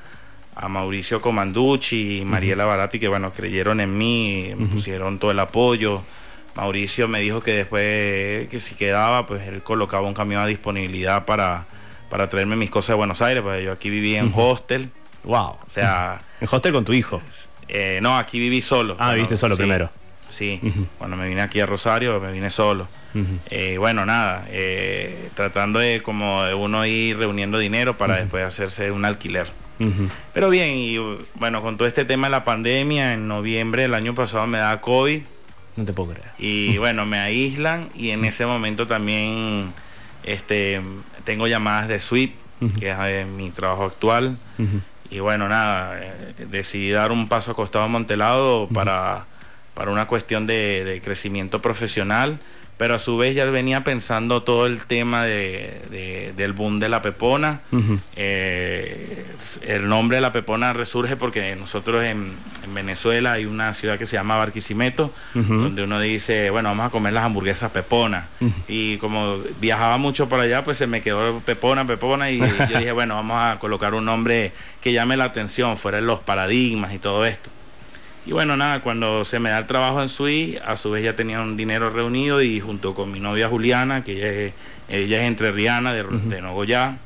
a 0.57 0.69
Mauricio 0.69 1.21
Comanducci 1.21 2.21
y 2.21 2.25
Mariela 2.25 2.65
Barati, 2.65 2.99
que 2.99 3.09
bueno, 3.09 3.33
creyeron 3.33 3.81
en 3.81 3.97
mí, 3.99 4.53
me 4.57 4.67
pusieron 4.67 5.19
todo 5.19 5.31
el 5.33 5.39
apoyo. 5.41 6.03
Mauricio 6.55 7.09
me 7.09 7.21
dijo 7.21 7.43
que 7.43 7.53
después, 7.53 8.49
que 8.49 8.59
si 8.61 8.75
quedaba, 8.75 9.27
pues 9.27 9.47
él 9.49 9.63
colocaba 9.63 10.07
un 10.07 10.15
camión 10.15 10.41
a 10.43 10.47
disponibilidad 10.47 11.25
para, 11.25 11.65
para 12.09 12.29
traerme 12.29 12.55
mis 12.57 12.71
cosas 12.71 12.89
de 12.91 12.95
Buenos 12.95 13.21
Aires, 13.23 13.43
pues 13.43 13.65
yo 13.65 13.73
aquí 13.73 13.91
vivía 13.91 14.21
en 14.21 14.33
hostel, 14.35 14.89
Wow. 15.25 15.57
o 15.67 15.69
sea, 15.69 16.21
En 16.41 16.49
hostel 16.51 16.73
con 16.73 16.85
tu 16.85 16.93
hijo. 16.93 17.21
eh, 17.69 17.99
no, 18.03 18.17
aquí 18.19 18.39
viví 18.39 18.61
solo. 18.61 18.95
Ah, 19.01 19.13
viviste 19.15 19.37
solo 19.37 19.57
sí, 19.57 19.63
primero. 19.63 19.91
Sí, 20.29 20.61
cuando 20.99 21.17
me 21.17 21.29
vine 21.29 21.43
aquí 21.43 21.61
a 21.61 21.67
Rosario 21.67 22.21
me 22.21 22.33
vine 22.33 22.51
solo. 22.51 22.87
Eh, 23.51 23.77
bueno, 23.79 24.05
nada, 24.05 24.45
eh, 24.51 25.29
tratando 25.35 25.79
de 25.79 26.03
como 26.03 26.43
de 26.43 26.55
uno 26.55 26.85
ir 26.85 27.17
reuniendo 27.17 27.59
dinero 27.59 27.97
para 27.97 28.17
después 28.17 28.45
hacerse 28.45 28.91
un 28.91 29.05
alquiler. 29.05 29.47
Pero 30.33 30.51
bien, 30.51 30.75
y 30.77 30.99
uh, 30.99 31.19
bueno, 31.35 31.61
con 31.63 31.77
todo 31.77 31.87
este 31.87 32.05
tema 32.05 32.27
de 32.29 32.33
la 32.33 32.45
pandemia, 32.45 33.13
en 33.13 33.29
noviembre 33.29 33.83
del 33.83 33.95
año 33.95 34.15
pasado 34.15 34.47
me 34.47 34.59
da 34.59 34.81
COVID 34.81 35.23
No 35.77 35.85
te 35.85 35.93
puedo 35.93 36.13
creer. 36.13 36.29
y 36.39 36.77
bueno, 36.79 37.07
me 37.07 37.19
aíslan 37.19 37.89
y 37.95 38.11
en 38.11 38.25
ese 38.25 38.47
momento 38.47 38.87
también 38.87 39.73
este, 40.25 40.81
tengo 41.25 41.47
llamadas 41.47 41.89
de 41.89 42.01
SWIP, 42.01 42.35
Ujú. 42.61 42.79
que 42.81 42.91
es 42.91 42.97
eh, 43.01 43.27
mi 43.27 43.51
trabajo 43.51 43.85
actual. 43.85 44.37
Y 45.11 45.19
bueno, 45.21 45.49
nada, 45.49 46.01
decidí 46.51 46.91
dar 46.91 47.13
un 47.13 47.29
paso 47.29 47.51
a 47.53 47.55
costado 47.55 47.85
amontelado 47.85 48.69
para, 48.73 49.27
para 49.75 49.91
una 49.91 50.07
cuestión 50.07 50.47
de, 50.47 50.85
de 50.85 51.01
crecimiento 51.01 51.61
profesional, 51.61 52.39
pero 52.77 52.97
a 52.97 52.99
su 52.99 53.17
vez 53.17 53.37
ya 53.37 53.45
venía 53.45 53.85
pensando 53.85 54.43
todo 54.43 54.67
el 54.67 54.85
tema 54.87 55.25
de, 55.25 55.81
de- 55.91 56.33
del 56.37 56.53
boom 56.53 56.81
de 56.81 56.89
la 56.89 57.03
pepona. 57.03 57.61
Eh, 58.17 59.25
el 59.67 59.89
nombre 59.89 60.17
de 60.17 60.21
la 60.21 60.33
pepona 60.33 60.73
resurge 60.73 61.17
porque 61.17 61.55
nosotros 61.57 62.03
en, 62.05 62.33
en 62.65 62.75
Venezuela 62.75 63.33
hay 63.33 63.45
una 63.47 63.75
ciudad 63.75 63.99
que 63.99 64.07
se 64.07 64.17
llama 64.17 64.37
Barquisimeto, 64.37 65.13
donde 65.35 65.85
uno 65.85 66.01
dice, 66.01 66.51
bueno, 66.51 66.71
vamos 66.71 66.87
a 66.87 66.91
comer 66.91 67.13
las 67.13 67.25
hamburguesas 67.25 67.71
pepona. 67.71 68.29
Y 68.69 68.97
como 68.99 69.39
viajaba 69.61 69.97
mucho 69.99 70.29
por 70.29 70.41
allá, 70.41 70.65
pues 70.65 70.79
se 70.79 70.87
me 70.87 71.01
quedó 71.01 71.41
pepona, 71.41 71.85
pepona, 71.87 72.31
y 72.31 72.39
yo 72.39 72.47
dije, 72.79 72.93
bueno, 72.93 73.15
vamos 73.15 73.37
a 73.41 73.59
colocar 73.61 73.95
un 73.95 74.05
nombre 74.05 74.53
que 74.81 74.93
llame 74.93 75.17
la 75.17 75.25
atención, 75.25 75.77
fuera 75.77 75.99
de 75.99 76.03
los 76.03 76.21
paradigmas 76.21 76.93
y 76.95 76.99
todo 76.99 77.25
esto. 77.25 77.51
Y 78.27 78.33
bueno, 78.33 78.57
nada, 78.57 78.81
cuando 78.81 79.25
se 79.25 79.39
me 79.39 79.51
da 79.51 79.59
el 79.59 79.67
trabajo 79.67 80.01
en 80.01 80.09
Swiss, 80.09 80.59
a 80.65 80.77
su 80.77 80.91
vez 80.91 81.05
ya 81.05 81.15
tenía 81.15 81.41
un 81.43 81.57
dinero 81.59 81.91
reunido 81.91 82.41
y 82.41 82.59
junto 82.59 82.95
con 82.95 83.13
mi 83.13 83.21
novia 83.21 83.49
Juliana, 83.49 84.03
que 84.03 84.13
ella 84.13 84.31
es, 84.33 84.55
ella 84.89 85.21
es 85.23 85.29
entrerriana 85.29 85.93
de, 85.93 86.05
de 86.05 86.41
Nogoyá, 86.41 86.99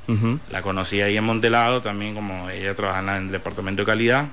la 0.53 0.63
conocí 0.63 1.01
ahí 1.01 1.17
en 1.17 1.25
Montelado 1.25 1.83
también, 1.83 2.15
como 2.15 2.49
ella 2.51 2.75
trabaja 2.75 3.01
en 3.01 3.25
el 3.27 3.33
departamento 3.33 3.83
de 3.83 3.87
calidad. 3.87 4.29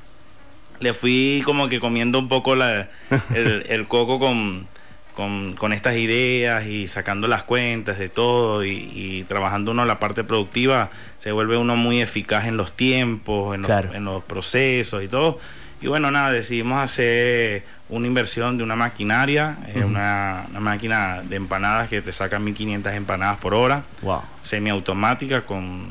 Le 0.80 0.94
fui 0.94 1.42
como 1.44 1.70
que 1.70 1.80
comiendo 1.80 2.20
un 2.20 2.28
poco 2.28 2.56
la, 2.56 2.90
el, 3.34 3.66
el 3.70 3.88
coco 3.88 4.20
con, 4.20 4.68
con, 5.16 5.56
con, 5.56 5.74
estas 5.74 5.96
ideas 5.96 6.68
y 6.68 6.88
sacando 6.88 7.28
las 7.28 7.44
cuentas 7.44 7.98
de 7.98 8.10
todo 8.10 8.64
y, 8.64 8.90
y, 8.94 9.24
trabajando 9.24 9.72
uno 9.72 9.86
la 9.86 10.00
parte 10.00 10.24
productiva, 10.24 10.92
se 11.18 11.32
vuelve 11.32 11.58
uno 11.58 11.76
muy 11.78 12.02
eficaz 12.02 12.46
en 12.46 12.58
los 12.58 12.74
tiempos, 12.74 13.56
en 13.56 13.62
los, 13.62 13.68
Claro. 13.70 13.94
en 13.94 14.06
los 14.06 14.24
procesos 14.24 15.02
y 15.04 15.08
todo. 15.08 15.40
Y 15.86 15.88
bueno, 15.88 16.10
nada, 16.10 16.32
decidimos 16.32 16.84
hacer 16.84 17.64
una 17.90 18.08
inversión 18.08 18.58
de 18.58 18.64
una 18.64 18.76
maquinaria, 18.76 19.58
eh, 19.68 19.84
una, 19.84 20.46
una 20.50 20.60
máquina 20.60 21.22
de 21.22 21.36
empanadas 21.36 21.90
que 21.90 22.02
te 22.02 22.12
saca 22.12 22.40
1500 22.40 22.92
empanadas 22.96 23.38
por 23.38 23.54
hora, 23.54 23.84
Wow. 24.02 24.24
semiautomática 24.42 25.42
con 25.42 25.86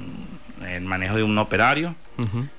el 0.69 0.81
manejo 0.81 1.15
de 1.15 1.23
un 1.23 1.39
operario. 1.39 1.95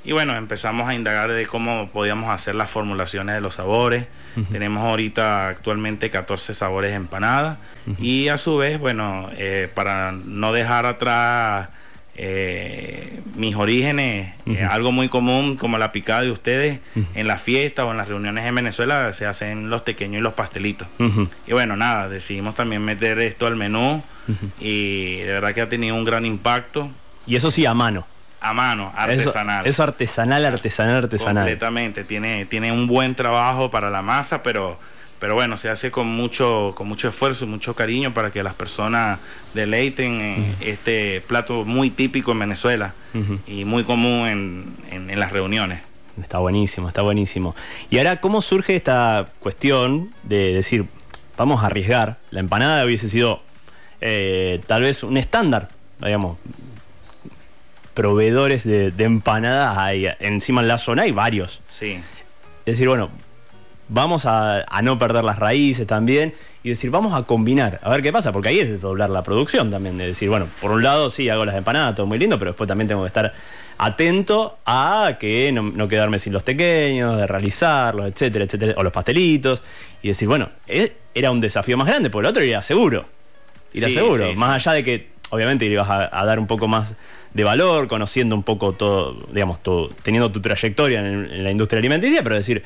Y 0.06 0.14
bueno, 0.14 0.34
empezamos 0.38 0.88
a 0.88 0.96
indagar 0.96 1.30
de 1.30 1.46
cómo 1.46 1.90
podíamos 1.92 2.30
hacer 2.30 2.56
las 2.56 2.70
formulaciones 2.70 3.36
de 3.36 3.42
los 3.42 3.56
sabores. 3.56 4.06
Tenemos 4.50 4.86
ahorita 4.86 5.50
actualmente 5.50 6.10
14 6.10 6.54
sabores 6.54 6.92
de 6.92 6.96
empanada. 6.96 7.58
Y 8.00 8.30
a 8.30 8.38
su 8.38 8.56
vez, 8.56 8.80
bueno, 8.80 9.30
eh, 9.36 9.70
para 9.76 10.14
no 10.14 10.54
dejar 10.54 10.86
atrás 10.86 11.68
eh, 12.18 13.20
mis 13.36 13.56
orígenes, 13.56 14.34
eh, 14.46 14.68
algo 14.70 14.92
muy 14.92 15.10
común 15.10 15.58
como 15.58 15.78
la 15.78 15.92
picada 15.92 16.22
de 16.22 16.32
ustedes, 16.32 16.80
en 17.14 17.28
las 17.28 17.42
fiestas 17.42 17.86
o 17.86 17.92
en 17.92 17.98
las 17.98 18.08
reuniones 18.08 18.46
en 18.46 18.56
Venezuela 18.56 19.12
se 19.14 19.26
hacen 19.26 19.70
los 19.70 19.82
pequeños 19.82 20.20
y 20.20 20.22
los 20.22 20.34
pastelitos. 20.34 20.88
Y 21.48 21.54
bueno, 21.54 21.76
nada, 21.76 22.08
decidimos 22.10 22.56
también 22.56 22.84
meter 22.84 23.20
esto 23.20 23.48
al 23.48 23.56
menú 23.56 24.02
y 24.60 25.18
de 25.18 25.34
verdad 25.34 25.54
que 25.54 25.62
ha 25.62 25.70
tenido 25.70 25.96
un 25.96 26.04
gran 26.06 26.26
impacto 26.26 26.90
Y 27.28 27.36
eso 27.36 27.52
sí, 27.52 27.66
a 27.66 27.74
mano. 27.74 28.08
a 28.42 28.54
mano, 28.54 28.92
Eso, 28.94 29.00
artesanal. 29.00 29.68
eso 29.68 29.84
artesanal, 29.84 30.46
artesanal, 30.46 30.96
artesanal. 31.04 31.44
Completamente, 31.44 32.04
tiene, 32.06 32.46
tiene 32.46 32.72
un 32.72 32.88
buen 32.88 33.16
trabajo 33.16 33.70
para 33.70 33.90
la 33.90 34.02
masa, 34.02 34.42
pero, 34.44 34.80
pero 35.26 35.34
bueno, 35.34 35.58
se 35.58 35.70
hace 35.70 35.90
con 35.90 36.06
mucho, 36.06 36.74
con 36.78 36.88
mucho 36.88 37.10
esfuerzo 37.10 37.46
y 37.46 37.48
mucho 37.48 37.74
cariño 37.74 38.14
para 38.14 38.30
que 38.30 38.44
las 38.44 38.54
personas 38.54 39.18
deleiten 39.56 40.56
este 40.62 41.20
plato 41.26 41.64
muy 41.66 41.90
típico 41.90 42.32
en 42.32 42.38
Venezuela 42.38 42.94
y 43.48 43.66
muy 43.66 43.84
común 43.86 44.28
en, 44.28 44.76
en- 44.92 45.10
en 45.10 45.20
las 45.20 45.32
reuniones. 45.32 45.82
Está 46.22 46.38
buenísimo, 46.38 46.88
está 46.90 47.02
buenísimo. 47.02 47.56
Y 47.90 47.98
ahora, 47.98 48.18
¿cómo 48.22 48.40
surge 48.40 48.76
esta 48.76 49.26
cuestión 49.40 50.14
de 50.22 50.54
decir, 50.54 50.86
vamos 51.38 51.64
a 51.64 51.66
arriesgar? 51.66 52.18
La 52.30 52.40
empanada 52.42 52.86
hubiese 52.86 53.10
sido 53.10 53.42
eh, 54.02 54.62
tal 54.68 54.84
vez 54.84 55.02
un 55.02 55.18
estándar, 55.18 55.70
digamos. 56.00 56.38
Proveedores 57.96 58.64
de, 58.64 58.92
de 58.92 59.04
empanadas 59.06 59.76
hay 59.80 60.08
encima 60.20 60.62
en 60.62 60.68
la 60.68 60.78
zona 60.78 61.02
hay 61.02 61.12
varios. 61.12 61.62
Sí, 61.68 61.94
Es 62.60 62.66
decir, 62.76 62.88
bueno, 62.88 63.10
vamos 63.88 64.26
a, 64.26 64.64
a 64.68 64.82
no 64.82 64.98
perder 64.98 65.24
las 65.24 65.38
raíces 65.40 65.86
también 65.86 66.34
y 66.64 66.70
decir, 66.70 66.90
vamos 66.90 67.14
a 67.14 67.24
combinar, 67.24 67.80
a 67.84 67.90
ver 67.92 68.02
qué 68.02 68.12
pasa, 68.12 68.32
porque 68.32 68.50
ahí 68.50 68.60
es 68.60 68.82
doblar 68.82 69.10
la 69.12 69.22
producción 69.24 69.70
también, 69.70 69.98
de 69.98 70.08
decir, 70.08 70.30
bueno, 70.30 70.48
por 70.60 70.72
un 70.72 70.82
lado 70.84 71.10
sí 71.12 71.30
hago 71.30 71.46
las 71.46 71.56
empanadas, 71.56 71.94
todo 71.96 72.08
muy 72.08 72.18
lindo, 72.18 72.40
pero 72.40 72.52
después 72.52 72.68
también 72.68 72.88
tengo 72.88 73.04
que 73.04 73.08
estar 73.08 73.34
atento 73.78 74.58
a 74.66 75.18
que 75.20 75.52
no, 75.52 75.62
no 75.64 75.88
quedarme 75.88 76.18
sin 76.20 76.34
los 76.34 76.44
pequeños, 76.44 77.18
de 77.18 77.28
realizarlos, 77.28 78.08
etcétera, 78.08 78.46
etcétera, 78.46 78.74
o 78.78 78.84
los 78.84 78.94
pastelitos, 78.94 79.62
y 80.02 80.08
decir, 80.10 80.28
bueno, 80.28 80.50
eh, 80.68 80.94
era 81.14 81.30
un 81.32 81.40
desafío 81.40 81.78
más 81.78 81.88
grande, 81.88 82.10
porque 82.10 82.26
el 82.26 82.30
otro 82.32 82.42
era 82.44 82.64
seguro, 82.64 83.06
era 83.74 83.88
Sí, 83.88 83.94
seguro, 83.94 84.32
sí, 84.32 84.36
más 84.38 84.64
sí. 84.64 84.70
allá 84.70 84.76
de 84.78 84.84
que 84.84 85.08
obviamente 85.30 85.66
le 85.66 85.72
ibas 85.74 85.90
a, 85.90 86.10
a 86.20 86.26
dar 86.26 86.40
un 86.40 86.48
poco 86.48 86.68
más 86.68 86.96
de 87.34 87.44
valor, 87.44 87.88
conociendo 87.88 88.36
un 88.36 88.44
poco 88.44 88.74
todo, 88.74 89.14
digamos, 89.32 89.62
tu- 89.62 89.90
teniendo 90.04 90.32
tu 90.32 90.40
trayectoria 90.40 91.00
en, 91.02 91.30
en 91.32 91.44
la 91.44 91.52
industria 91.52 91.80
alimenticia, 91.80 92.24
pero 92.24 92.36
decir, 92.36 92.64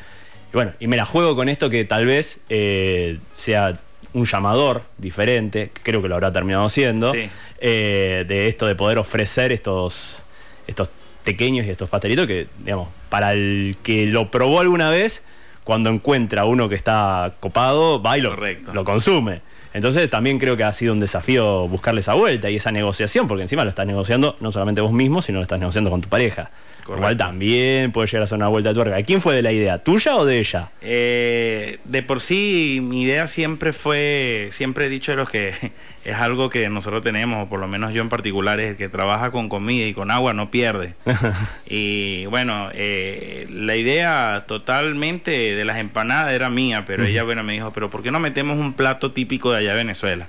y 0.52 0.54
bueno, 0.54 0.74
y 0.80 0.88
me 0.88 0.98
la 0.98 1.06
juego 1.06 1.36
con 1.36 1.50
esto 1.50 1.70
que 1.70 1.86
tal 1.86 2.06
vez 2.06 2.42
eh, 2.50 3.18
sea 3.36 3.78
un 4.14 4.26
llamador 4.26 4.82
diferente, 4.98 5.70
que 5.74 5.82
creo 5.84 6.02
que 6.02 6.08
lo 6.08 6.16
habrá 6.16 6.32
terminado 6.32 6.68
siendo, 6.70 7.14
Sí. 7.14 7.30
eh, 7.60 8.26
de 8.28 8.48
esto 8.48 8.66
de 8.66 8.76
poder 8.76 8.98
ofrecer 8.98 9.52
estos, 9.52 10.24
estos 10.68 10.90
pequeños 11.24 11.66
y 11.66 11.70
estos 11.70 11.90
pastelitos 11.90 12.26
que, 12.26 12.48
digamos, 12.64 12.88
para 13.10 13.34
el 13.34 13.76
que 13.84 14.08
lo 14.08 14.32
probó 14.32 14.60
alguna 14.62 14.90
vez, 14.90 15.24
cuando 15.64 15.92
encuentra 15.92 16.46
uno 16.46 16.68
que 16.70 16.76
está 16.76 17.34
copado, 17.40 18.02
va 18.02 18.18
y 18.18 18.22
lo, 18.22 18.36
lo 18.74 18.84
consume. 18.84 19.42
Entonces 19.74 20.10
también 20.10 20.40
creo 20.40 20.58
que 20.58 20.64
ha 20.64 20.74
sido 20.74 20.94
un 20.94 21.00
desafío 21.00 21.68
buscarle 21.68 22.02
esa 22.02 22.14
vuelta 22.14 22.50
y 22.50 22.56
esa 22.56 22.72
negociación, 22.72 23.28
porque 23.28 23.44
encima 23.44 23.64
lo 23.64 23.70
estás 23.70 23.86
negociando 23.86 24.36
no 24.40 24.52
solamente 24.52 24.82
vos 24.82 24.92
mismo, 24.92 25.22
sino 25.22 25.40
lo 25.40 25.44
estás 25.44 25.60
negociando 25.60 25.90
con 25.90 26.02
tu 26.02 26.10
pareja. 26.10 26.50
Correcto. 26.84 27.02
Igual 27.02 27.18
también 27.18 27.92
puede 27.92 28.08
llegar 28.08 28.24
a 28.24 28.28
ser 28.28 28.38
una 28.38 28.48
vuelta 28.48 28.70
de 28.70 28.76
tuerca. 28.76 29.04
¿Quién 29.04 29.22
fue 29.22 29.36
de 29.36 29.44
la 29.44 29.52
idea? 29.52 29.78
¿Tuya 29.78 30.16
o 30.16 30.26
de 30.26 30.40
ella? 30.40 30.70
Eh, 30.82 31.78
de 31.84 32.02
por 32.02 32.20
sí, 32.20 32.80
mi 32.82 33.04
idea 33.04 33.28
siempre 33.28 33.74
fue, 33.74 34.50
siempre 34.52 34.88
he 34.88 34.90
dicho 34.90 35.12
de 35.12 35.18
los 35.18 35.30
que 35.30 35.54
es 36.04 36.16
algo 36.16 36.50
que 36.50 36.68
nosotros 36.70 37.04
tenemos, 37.04 37.46
o 37.46 37.50
por 37.50 37.60
lo 37.60 37.68
menos 37.68 37.94
yo 37.94 38.02
en 38.02 38.10
particular, 38.10 38.60
es 38.60 38.72
el 38.72 38.76
que 38.76 38.90
trabaja 38.90 39.30
con 39.30 39.50
comida 39.50 39.86
y 39.86 39.94
con 39.94 40.10
agua 40.10 40.34
no 40.34 40.50
pierde. 40.50 40.96
y 41.70 42.26
bueno, 42.26 42.70
eh, 42.74 43.46
la 43.52 43.76
idea 43.76 44.46
totalmente 44.48 45.32
de 45.56 45.66
las 45.66 45.78
empanadas 45.78 46.34
era 46.34 46.50
mía, 46.50 46.86
pero 46.88 47.06
ella 47.06 47.24
bueno, 47.24 47.44
me 47.44 47.54
dijo, 47.54 47.72
pero 47.72 47.92
¿por 47.92 48.02
qué 48.02 48.10
no 48.10 48.20
metemos 48.20 48.58
un 48.58 48.74
plato 48.74 49.12
típico 49.12 49.52
de 49.52 49.59
allá 49.60 49.72
de 49.72 49.78
Venezuela? 49.78 50.28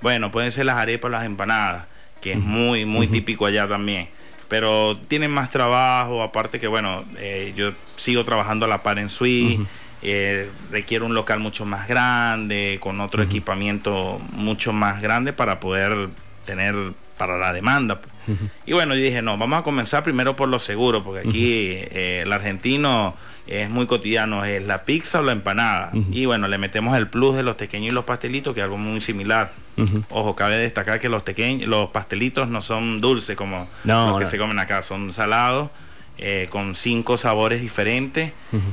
Bueno, 0.00 0.30
pueden 0.30 0.52
ser 0.52 0.66
las 0.66 0.76
arepas, 0.76 1.10
las 1.10 1.24
empanadas, 1.24 1.86
que 2.20 2.32
es 2.32 2.38
muy, 2.38 2.84
muy 2.84 3.06
típico 3.08 3.46
allá 3.46 3.68
también. 3.68 4.08
Pero 4.48 4.98
tienen 5.08 5.30
más 5.30 5.50
trabajo, 5.50 6.22
aparte 6.22 6.58
que 6.58 6.66
bueno, 6.66 7.04
eh, 7.18 7.52
yo 7.56 7.72
sigo 7.96 8.24
trabajando 8.24 8.66
a 8.66 8.68
la 8.68 8.82
par 8.82 8.98
en 8.98 9.08
Swiss, 9.08 9.60
eh, 10.02 10.48
requiere 10.70 11.04
un 11.04 11.14
local 11.14 11.38
mucho 11.38 11.64
más 11.64 11.86
grande, 11.86 12.78
con 12.80 13.00
otro 13.00 13.22
equipamiento 13.22 14.20
mucho 14.32 14.72
más 14.72 15.02
grande 15.02 15.32
para 15.32 15.60
poder 15.60 16.08
tener 16.46 16.74
para 17.16 17.36
la 17.36 17.52
demanda. 17.52 18.00
Y 18.66 18.72
bueno, 18.72 18.94
yo 18.94 19.02
dije, 19.02 19.22
no, 19.22 19.36
vamos 19.38 19.58
a 19.60 19.62
comenzar 19.62 20.02
primero 20.02 20.36
por 20.36 20.48
lo 20.48 20.58
seguro, 20.58 21.02
porque 21.02 21.26
aquí 21.28 21.52
eh, 21.72 22.20
el 22.24 22.32
argentino 22.32 23.14
es 23.46 23.68
muy 23.68 23.86
cotidiano, 23.86 24.44
es 24.44 24.62
la 24.64 24.84
pizza 24.84 25.20
o 25.20 25.22
la 25.22 25.32
empanada. 25.32 25.90
Y 26.12 26.26
bueno, 26.26 26.46
le 26.48 26.58
metemos 26.58 26.96
el 26.96 27.08
plus 27.08 27.36
de 27.36 27.42
los 27.42 27.56
pequeños 27.56 27.88
y 27.90 27.94
los 27.94 28.04
pastelitos, 28.04 28.54
que 28.54 28.60
es 28.60 28.64
algo 28.64 28.78
muy 28.78 29.00
similar. 29.00 29.52
Ojo, 30.10 30.36
cabe 30.36 30.56
destacar 30.58 31.00
que 31.00 31.08
los 31.08 31.22
pequeños, 31.22 31.68
los 31.68 31.88
pastelitos 31.90 32.48
no 32.48 32.60
son 32.62 33.00
dulces 33.00 33.36
como 33.36 33.66
No, 33.84 34.08
los 34.10 34.18
que 34.18 34.24
no. 34.24 34.30
se 34.30 34.38
comen 34.38 34.58
acá, 34.58 34.82
son 34.82 35.12
salados. 35.12 35.70
eh, 36.22 36.48
con 36.50 36.74
cinco 36.74 37.16
sabores 37.16 37.62
diferentes 37.62 38.32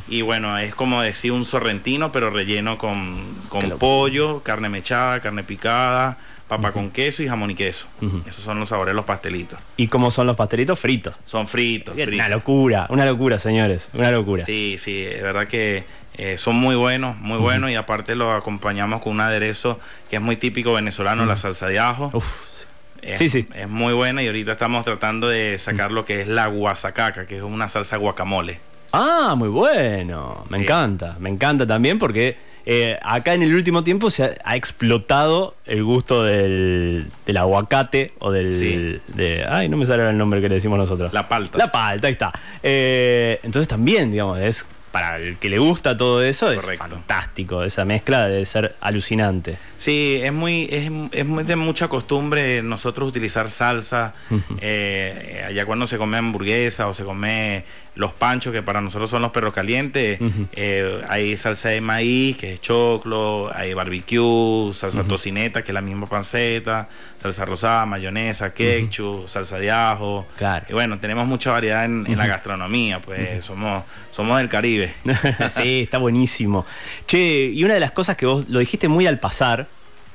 y 0.09 0.21
bueno 0.21 0.57
es 0.57 0.75
como 0.75 1.01
decir 1.01 1.31
un 1.31 1.45
sorrentino 1.45 2.11
pero 2.11 2.29
relleno 2.29 2.77
con, 2.77 3.23
con 3.47 3.69
pollo 3.79 4.41
carne 4.43 4.67
mechada 4.67 5.21
carne 5.21 5.45
picada 5.45 6.17
papa 6.47 6.71
con 6.71 6.91
queso 6.91 7.23
y 7.23 7.27
jamón 7.27 7.51
y 7.51 7.55
queso 7.55 7.87
esos 8.27 8.43
son 8.43 8.59
los 8.59 8.69
sabores 8.69 8.91
de 8.93 8.95
los 8.95 9.05
pastelitos 9.05 9.59
¿Y 9.75 9.87
cómo 9.87 10.11
son 10.11 10.27
los 10.27 10.35
pastelitos? 10.35 10.79
Fritos. 10.79 11.13
son 11.25 11.47
fritos, 11.47 11.93
fritos. 11.95 12.13
Una 12.13 12.29
locura, 12.29 12.87
una 12.89 13.05
locura, 13.05 13.37
señores. 13.39 13.89
Una 13.93 14.11
locura. 14.11 14.43
Sí, 14.45 14.75
sí, 14.79 15.03
es 15.03 15.21
verdad 15.21 15.47
que 15.47 15.83
eh, 16.15 16.37
son 16.37 16.55
muy 16.55 16.75
buenos, 16.75 17.15
muy 17.17 17.37
buenos 17.37 17.69
y 17.69 17.75
aparte 17.75 18.15
los 18.15 18.35
acompañamos 18.35 19.01
con 19.01 19.13
un 19.13 19.21
aderezo 19.21 19.79
que 20.09 20.15
es 20.15 20.21
muy 20.21 20.35
típico 20.37 20.73
venezolano, 20.73 21.25
la 21.25 21.37
salsa 21.37 21.67
de 21.67 21.79
ajo. 21.79 22.09
Uf. 22.13 22.57
Es, 23.01 23.19
Sí, 23.19 23.29
sí. 23.29 23.45
Es 23.53 23.69
muy 23.69 23.93
buena 23.93 24.23
y 24.23 24.27
ahorita 24.27 24.53
estamos 24.53 24.83
tratando 24.83 25.27
de 25.29 25.59
sacar 25.59 25.91
lo 25.91 26.03
que 26.05 26.19
es 26.21 26.27
la 26.27 26.47
guasacaca, 26.47 27.27
que 27.27 27.37
es 27.37 27.43
una 27.43 27.67
salsa 27.67 27.97
guacamole. 27.97 28.59
Ah, 28.93 29.35
muy 29.37 29.49
bueno. 29.49 30.45
Me 30.49 30.57
Sí. 30.57 30.63
encanta. 30.63 31.15
Me 31.19 31.29
encanta 31.29 31.67
también 31.67 31.99
porque 31.99 32.37
eh, 32.69 32.99
acá 33.01 33.33
en 33.33 33.43
el 33.43 33.55
último 33.55 33.83
tiempo 33.83 34.09
se 34.09 34.25
ha, 34.25 34.31
ha 34.43 34.55
explotado 34.57 35.55
el 35.65 35.83
gusto 35.83 36.23
del, 36.23 37.07
del 37.25 37.37
aguacate 37.37 38.11
o 38.19 38.31
del. 38.31 38.51
Sí. 38.51 38.99
de- 39.15 39.45
ay, 39.49 39.69
no 39.69 39.77
me 39.77 39.85
sale 39.85 40.07
el 40.09 40.17
nombre 40.17 40.41
que 40.41 40.49
le 40.49 40.55
decimos 40.55 40.77
nosotros. 40.77 41.13
La 41.13 41.29
palta. 41.29 41.57
La 41.57 41.71
palta, 41.71 42.07
ahí 42.07 42.13
está. 42.13 42.33
Eh, 42.61 43.39
entonces 43.43 43.67
también, 43.67 44.11
digamos, 44.11 44.39
es. 44.39 44.67
Para 44.97 45.17
el 45.17 45.37
que 45.37 45.49
le 45.49 45.59
gusta 45.59 45.95
todo 45.95 46.23
eso, 46.23 46.51
es 46.51 46.65
fantástico. 46.77 47.63
Esa 47.63 47.85
mezcla 47.85 48.27
debe 48.27 48.45
ser 48.45 48.75
alucinante. 48.81 49.57
Sí, 49.77 50.19
es 50.23 50.33
muy, 50.33 50.67
es, 50.71 50.89
es 51.11 51.25
muy 51.25 51.43
de 51.43 51.55
mucha 51.55 51.87
costumbre 51.87 52.63
nosotros 52.63 53.07
utilizar 53.09 53.47
salsa. 53.49 54.15
eh, 54.59 55.43
allá 55.47 55.65
cuando 55.65 55.85
se 55.85 55.97
come 55.97 56.17
hamburguesa 56.17 56.87
o 56.87 56.93
se 56.95 57.03
come 57.03 57.63
los 57.93 58.13
panchos, 58.13 58.53
que 58.53 58.61
para 58.61 58.79
nosotros 58.79 59.09
son 59.09 59.23
los 59.23 59.31
perros 59.31 59.53
calientes, 59.53 60.19
eh, 60.55 61.01
hay 61.09 61.35
salsa 61.35 61.69
de 61.69 61.81
maíz, 61.81 62.37
que 62.37 62.53
es 62.53 62.61
choclo, 62.61 63.51
hay 63.55 63.73
barbecue, 63.73 64.71
salsa 64.73 65.03
tocineta, 65.03 65.63
que 65.63 65.71
es 65.71 65.73
la 65.73 65.81
misma 65.81 66.05
panceta, 66.05 66.87
salsa 67.19 67.43
rosada, 67.45 67.87
mayonesa, 67.87 68.53
ketchup, 68.53 69.27
salsa 69.27 69.57
de 69.57 69.71
ajo. 69.71 70.27
Claro. 70.37 70.65
Y 70.69 70.73
bueno, 70.73 70.99
tenemos 70.99 71.25
mucha 71.25 71.51
variedad 71.51 71.85
en, 71.85 72.05
en 72.07 72.17
la 72.17 72.27
gastronomía, 72.27 72.99
pues 72.99 73.43
somos, 73.43 73.83
somos 74.11 74.37
del 74.37 74.47
Caribe. 74.49 74.86
sí, 75.51 75.81
está 75.83 75.97
buenísimo. 75.97 76.65
Che, 77.05 77.45
y 77.45 77.63
una 77.63 77.73
de 77.73 77.79
las 77.79 77.91
cosas 77.91 78.17
que 78.17 78.25
vos 78.25 78.47
lo 78.49 78.59
dijiste 78.59 78.87
muy 78.87 79.07
al 79.07 79.19
pasar, 79.19 79.67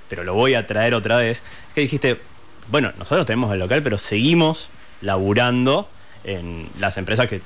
pero 0.08 0.24
lo 0.24 0.34
voy 0.34 0.54
a 0.54 0.66
traer 0.66 0.94
otra 0.94 1.16
vez, 1.16 1.42
que 1.74 1.80
dijiste, 1.80 2.18
bueno, 2.70 2.92
nosotros 2.98 3.26
tenemos 3.26 3.52
el 3.52 3.58
local, 3.58 3.82
pero 3.82 3.98
seguimos 3.98 4.70
laburando 5.00 5.88
en 6.24 6.68
las 6.78 6.98
empresas 6.98 7.28
que, 7.28 7.40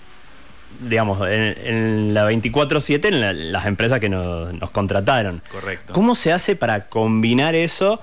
digamos, 0.80 1.20
en, 1.28 2.12
la 2.12 2.30
24/7, 2.30 3.08
en 3.08 3.52
las 3.52 3.66
empresas 3.66 4.00
que 4.00 4.08
nos, 4.08 4.52
nos 4.52 4.70
contrataron. 4.70 5.42
Correcto. 5.50 5.92
¿Cómo 5.92 6.14
se 6.14 6.32
hace 6.32 6.56
para 6.56 6.88
combinar 6.88 7.54
eso? 7.54 8.00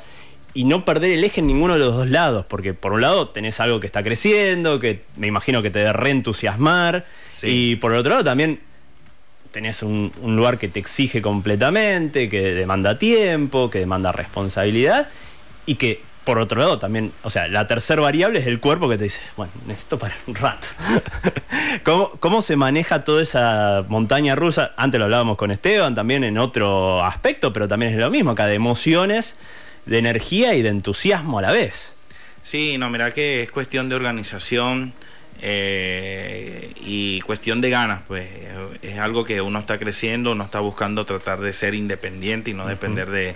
y 0.53 0.65
no 0.65 0.85
perder 0.85 1.13
el 1.13 1.23
eje 1.23 1.41
en 1.41 1.47
ninguno 1.47 1.73
de 1.73 1.79
los 1.79 1.95
dos 1.95 2.07
lados, 2.07 2.45
porque 2.47 2.73
por 2.73 2.93
un 2.93 3.01
lado 3.01 3.29
tenés 3.29 3.59
algo 3.59 3.79
que 3.79 3.87
está 3.87 4.03
creciendo, 4.03 4.79
que 4.79 5.03
me 5.15 5.27
imagino 5.27 5.61
que 5.61 5.71
te 5.71 5.79
debe 5.79 5.93
reentusiasmar, 5.93 7.05
y 7.41 7.77
por 7.77 7.93
el 7.93 7.99
otro 7.99 8.11
lado 8.11 8.23
también 8.23 8.59
tenés 9.53 9.83
un, 9.83 10.11
lugar 10.21 10.57
que 10.57 10.67
te 10.67 10.79
exige 10.79 11.21
completamente, 11.21 12.27
que 12.27 12.53
demanda 12.53 12.97
tiempo, 12.97 13.69
que 13.69 13.79
demanda 13.79 14.11
responsabilidad, 14.11 15.07
y 15.65 15.75
que 15.75 16.01
por 16.25 16.39
otro 16.39 16.59
lado 16.59 16.79
también, 16.79 17.11
o 17.21 17.29
sea, 17.29 17.47
la 17.47 17.67
tercera 17.67 18.01
variable 18.01 18.39
es 18.39 18.47
el 18.47 18.59
cuerpo 18.59 18.89
que 18.89 18.97
te 18.97 19.03
dice, 19.05 19.21
bueno, 19.37 19.53
necesito 19.67 19.99
para 19.99 20.15
un 20.25 20.35
rato. 20.35 20.67
¿Cómo, 21.83 22.09
¿Cómo 22.19 22.41
se 22.41 22.55
maneja 22.55 23.03
toda 23.03 23.21
esa 23.21 23.85
montaña 23.89 24.35
rusa? 24.35 24.71
Antes 24.75 24.97
lo 24.97 25.05
hablábamos 25.05 25.37
con 25.37 25.51
Esteban, 25.51 25.93
también 25.93 26.23
en 26.23 26.37
otro 26.39 27.03
aspecto, 27.03 27.53
pero 27.53 27.67
también 27.67 27.93
es 27.93 27.99
lo 27.99 28.09
mismo, 28.09 28.31
acá 28.31 28.47
de 28.47 28.55
emociones 28.55 29.35
de 29.85 29.99
energía 29.99 30.55
y 30.55 30.61
de 30.63 30.69
entusiasmo 30.69 31.39
a 31.39 31.41
la 31.43 31.51
vez. 31.51 31.93
Sí, 32.41 32.77
no, 32.77 32.89
mira 32.89 33.11
que 33.11 33.43
es 33.43 33.51
cuestión 33.51 33.87
de 33.87 33.95
organización 33.95 34.93
eh, 35.45 36.71
y 36.85 37.19
cuestión 37.19 37.59
de 37.59 37.69
ganas, 37.69 37.99
pues 38.07 38.29
es 38.81 38.97
algo 38.97 39.25
que 39.25 39.41
uno 39.41 39.59
está 39.59 39.77
creciendo, 39.77 40.31
uno 40.31 40.45
está 40.45 40.61
buscando 40.61 41.05
tratar 41.05 41.41
de 41.41 41.51
ser 41.51 41.75
independiente 41.75 42.51
y 42.51 42.53
no 42.53 42.65
depender 42.65 43.09
de, 43.09 43.35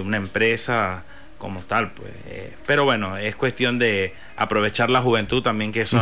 una 0.00 0.16
empresa 0.16 1.02
como 1.36 1.60
tal, 1.60 1.90
pues. 1.90 2.10
Eh, 2.28 2.56
pero 2.66 2.84
bueno, 2.84 3.18
es 3.18 3.36
cuestión 3.36 3.78
de 3.78 4.14
aprovechar 4.36 4.88
la 4.88 5.02
juventud 5.02 5.42
también, 5.42 5.72
que 5.72 5.82
eso 5.82 6.00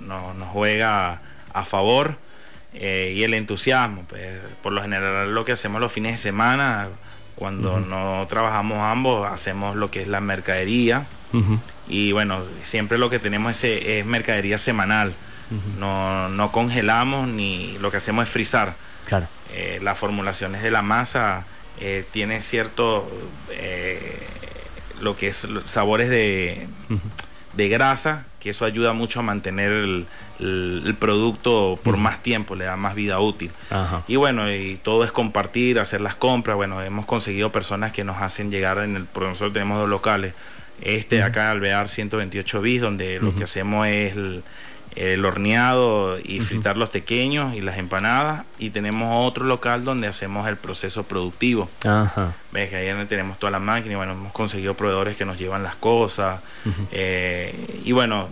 nos, 0.00 0.48
juega 0.48 1.20
a 1.52 1.64
favor. 1.64 2.16
Eh, 2.74 3.14
y 3.16 3.22
el 3.22 3.34
entusiasmo, 3.34 4.04
pues, 4.08 4.40
por 4.64 4.72
lo 4.72 4.82
general 4.82 5.32
lo 5.32 5.44
que 5.44 5.52
hacemos 5.52 5.80
los 5.80 5.92
fines 5.92 6.12
de 6.12 6.18
semana, 6.18 6.88
cuando 7.36 7.78
no 7.78 8.26
trabajamos 8.28 8.78
ambos, 8.78 9.28
hacemos 9.28 9.76
lo 9.76 9.92
que 9.92 10.02
es 10.02 10.08
la 10.08 10.20
mercadería. 10.20 11.06
Y 11.88 12.12
bueno, 12.12 12.42
siempre 12.64 12.98
lo 12.98 13.10
que 13.10 13.18
tenemos 13.18 13.64
es, 13.64 13.84
es 13.84 14.06
mercadería 14.06 14.58
semanal. 14.58 15.14
no, 15.78 16.50
congelamos 16.52 17.28
ni 17.28 17.78
lo 17.78 17.90
que 17.90 17.96
hacemos 17.96 18.24
es 18.24 18.30
frizar. 18.30 18.74
Claro. 19.06 19.26
Eh, 19.54 19.80
las 19.82 19.98
formulaciones 19.98 20.62
de 20.62 20.70
la 20.70 20.82
masa 20.82 21.46
eh, 21.80 22.04
tienen 22.10 22.42
cierto, 22.42 23.08
eh, 23.50 24.20
lo 25.00 25.16
que 25.16 25.28
es 25.28 25.48
sabores 25.66 26.10
de, 26.10 26.66
de 27.54 27.68
grasa, 27.68 28.26
que 28.40 28.50
eso 28.50 28.64
ayuda 28.64 28.92
mucho 28.92 29.20
a 29.20 29.22
mantener 29.22 29.72
el, 29.72 30.06
el, 30.40 30.94
producto 30.98 31.78
por 31.82 31.96
más 31.96 32.22
tiempo, 32.22 32.54
le 32.54 32.64
da 32.64 32.76
más 32.76 32.94
vida 32.94 33.20
útil. 33.20 33.50
Y 34.06 34.16
bueno, 34.16 34.52
y 34.52 34.76
todo 34.76 35.04
es 35.04 35.12
compartir, 35.12 35.78
hacer 35.78 36.00
las 36.00 36.14
compras. 36.14 36.56
Bueno, 36.56 36.82
hemos 36.82 37.06
conseguido 37.06 37.50
personas 37.50 37.92
que 37.92 38.04
nos 38.04 38.18
hacen 38.18 38.50
llegar 38.50 38.78
en 38.78 38.96
el, 38.96 39.04
porque 39.04 39.30
nosotros 39.30 39.52
tenemos 39.52 39.78
dos 39.78 39.88
locales. 39.88 40.34
Este 40.80 41.22
acá, 41.22 41.50
Alvear 41.50 41.88
128 41.88 42.60
bis, 42.60 42.80
donde 42.80 43.20
lo 43.20 43.34
que 43.34 43.44
hacemos 43.44 43.86
es 43.86 44.14
el, 44.96 45.24
horneado 45.24 46.18
y 46.22 46.40
fritar 46.40 46.76
los 46.76 46.90
pequeños 46.90 47.54
y 47.54 47.60
las 47.60 47.78
empanadas. 47.78 48.44
Y 48.58 48.70
tenemos 48.70 49.26
otro 49.26 49.44
local 49.44 49.84
donde 49.84 50.06
hacemos 50.06 50.48
el 50.48 50.56
proceso 50.56 51.04
productivo. 51.04 51.68
Ajá. 51.84 52.34
Ves 52.52 52.70
que 52.70 52.76
ahí 52.76 53.06
tenemos 53.06 53.38
toda 53.38 53.52
la 53.52 53.60
máquina 53.60 53.94
y 53.94 53.96
bueno, 53.96 54.12
hemos 54.12 54.32
conseguido 54.32 54.74
proveedores 54.74 55.16
que 55.16 55.24
nos 55.24 55.38
llevan 55.38 55.62
las 55.62 55.74
cosas. 55.74 56.40
Eh, 56.92 57.80
y 57.84 57.92
bueno, 57.92 58.28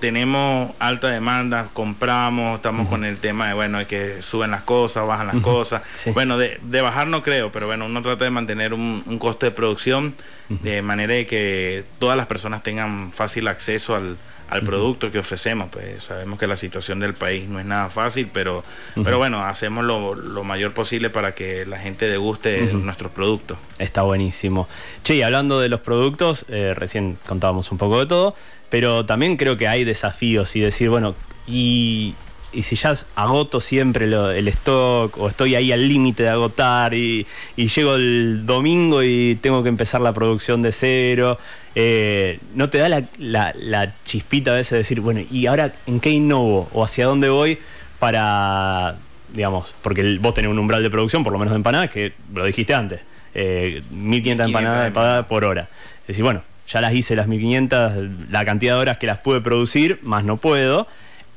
tenemos 0.00 0.72
alta 0.78 1.08
demanda, 1.08 1.68
compramos, 1.72 2.56
estamos 2.56 2.88
con 2.88 3.04
el 3.04 3.18
tema 3.18 3.48
de, 3.48 3.54
bueno, 3.54 3.78
hay 3.78 3.86
que 3.86 4.22
suben 4.22 4.50
las 4.50 4.62
cosas, 4.62 5.06
bajan 5.06 5.28
las 5.28 5.42
cosas. 5.42 5.82
Bueno, 6.14 6.38
de, 6.38 6.80
bajar 6.80 7.08
no 7.08 7.22
creo, 7.22 7.50
pero 7.50 7.66
bueno, 7.66 7.86
uno 7.86 8.02
trata 8.02 8.24
de 8.24 8.30
mantener 8.30 8.74
un, 8.74 9.02
coste 9.18 9.46
de 9.46 9.52
producción 9.52 10.14
de 10.48 10.82
manera 10.82 11.14
de 11.14 11.26
que 11.26 11.84
todas 11.98 12.16
las 12.16 12.26
personas 12.26 12.62
tengan 12.62 13.12
fácil 13.12 13.48
acceso 13.48 13.94
al, 13.94 14.16
producto 14.64 15.10
que 15.10 15.18
ofrecemos. 15.18 15.68
Pues 15.70 16.04
sabemos 16.04 16.38
que 16.38 16.46
la 16.46 16.56
situación 16.56 17.00
del 17.00 17.14
país 17.14 17.48
no 17.48 17.58
es 17.58 17.66
nada 17.66 17.90
fácil, 17.90 18.28
pero, 18.32 18.64
pero 19.02 19.18
bueno, 19.18 19.44
hacemos 19.44 19.84
lo, 19.84 20.44
mayor 20.44 20.72
posible 20.72 21.10
para 21.10 21.32
que 21.32 21.66
la 21.66 21.78
gente 21.78 22.08
deguste 22.08 22.60
nuestros 22.72 23.12
productos. 23.12 23.58
Está 23.78 24.02
buenísimo. 24.02 24.68
Che, 25.02 25.16
y 25.16 25.22
hablando 25.22 25.60
de 25.60 25.68
los 25.68 25.80
productos, 25.80 26.46
eh, 26.48 26.74
recién 26.74 27.18
contábamos 27.26 27.72
un 27.72 27.78
poco 27.78 27.98
de 28.00 28.06
todo. 28.06 28.34
Pero 28.68 29.06
también 29.06 29.36
creo 29.36 29.56
que 29.56 29.68
hay 29.68 29.84
desafíos 29.84 30.56
y 30.56 30.60
decir, 30.60 30.90
bueno, 30.90 31.14
y, 31.46 32.14
si 32.62 32.76
ya 32.76 32.94
agoto 33.14 33.60
siempre 33.60 34.06
el 34.06 34.48
stock 34.48 35.16
o 35.18 35.28
estoy 35.28 35.54
ahí 35.54 35.72
al 35.72 35.86
límite 35.86 36.22
de 36.22 36.28
agotar 36.30 36.94
y, 36.94 37.26
llego 37.56 37.96
el 37.96 38.46
domingo 38.46 39.02
y 39.02 39.38
tengo 39.40 39.62
que 39.62 39.68
empezar 39.68 40.00
la 40.00 40.12
producción 40.12 40.62
de 40.62 40.72
cero, 40.72 41.38
eh, 41.74 42.38
¿no 42.54 42.68
te 42.68 42.78
da 42.78 42.88
la, 43.18 43.94
chispita 44.04 44.52
a 44.52 44.54
veces 44.54 44.70
de 44.72 44.78
decir, 44.78 45.00
bueno, 45.00 45.20
¿y 45.30 45.46
ahora 45.46 45.72
en 45.86 46.00
qué 46.00 46.10
innovo 46.10 46.68
o 46.72 46.84
hacia 46.84 47.06
dónde 47.06 47.28
voy 47.28 47.58
para, 47.98 48.96
digamos, 49.32 49.74
porque 49.82 50.18
vos 50.20 50.34
tenés 50.34 50.50
un 50.50 50.58
umbral 50.58 50.82
de 50.82 50.90
producción, 50.90 51.24
por 51.24 51.32
lo 51.32 51.38
menos 51.38 51.52
de 51.52 51.56
empanadas, 51.56 51.90
que 51.90 52.12
lo 52.32 52.44
dijiste 52.44 52.74
antes, 52.74 53.00
eh, 53.34 53.82
1500 53.90 54.46
empanadas 54.86 55.26
por 55.26 55.44
hora. 55.44 55.68
Es 56.02 56.08
decir, 56.08 56.24
bueno, 56.24 56.42
ya 56.68 56.80
las 56.80 56.94
hice 56.94 57.16
las 57.16 57.26
1500, 57.26 57.92
la 58.30 58.44
cantidad 58.44 58.74
de 58.74 58.80
horas 58.80 58.98
que 58.98 59.06
las 59.06 59.18
pude 59.18 59.40
producir, 59.40 60.00
más 60.02 60.24
no 60.24 60.36
puedo. 60.36 60.86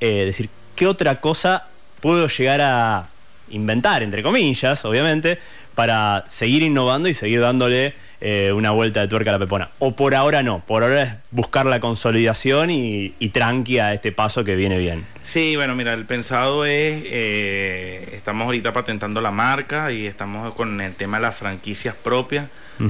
Eh, 0.01 0.25
decir, 0.25 0.49
¿qué 0.79 0.87
otra 0.87 1.19
cosa 1.19 1.65
puedo 1.99 2.29
llegar 2.29 2.61
a 2.61 3.09
inventar, 3.49 4.01
entre 4.01 4.23
comillas, 4.23 4.85
obviamente, 4.85 5.37
para 5.75 6.23
seguir 6.29 6.63
innovando 6.63 7.09
y 7.09 7.13
seguir 7.13 7.41
dándole 7.41 7.95
eh, 8.21 8.53
una 8.55 8.71
vuelta 8.71 9.01
de 9.01 9.09
tuerca 9.09 9.31
a 9.31 9.33
la 9.33 9.39
pepona. 9.39 9.71
O 9.79 9.93
por 9.97 10.15
ahora 10.15 10.41
no, 10.41 10.63
por 10.65 10.83
ahora 10.83 11.03
es 11.03 11.13
buscar 11.31 11.65
la 11.65 11.81
consolidación 11.81 12.69
y, 12.69 13.13
y 13.19 13.29
tranqui 13.29 13.79
a 13.79 13.93
este 13.93 14.13
paso 14.13 14.45
que 14.45 14.55
viene 14.55 14.77
bien. 14.77 15.05
Sí, 15.21 15.57
bueno, 15.57 15.75
mira, 15.75 15.91
el 15.91 16.05
pensado 16.05 16.63
es, 16.63 17.03
eh, 17.07 18.11
estamos 18.13 18.45
ahorita 18.45 18.71
patentando 18.71 19.19
la 19.19 19.31
marca 19.31 19.91
y 19.91 20.05
estamos 20.05 20.55
con 20.55 20.79
el 20.79 20.95
tema 20.95 21.17
de 21.17 21.23
las 21.23 21.35
franquicias 21.35 21.93
propias. 21.93 22.45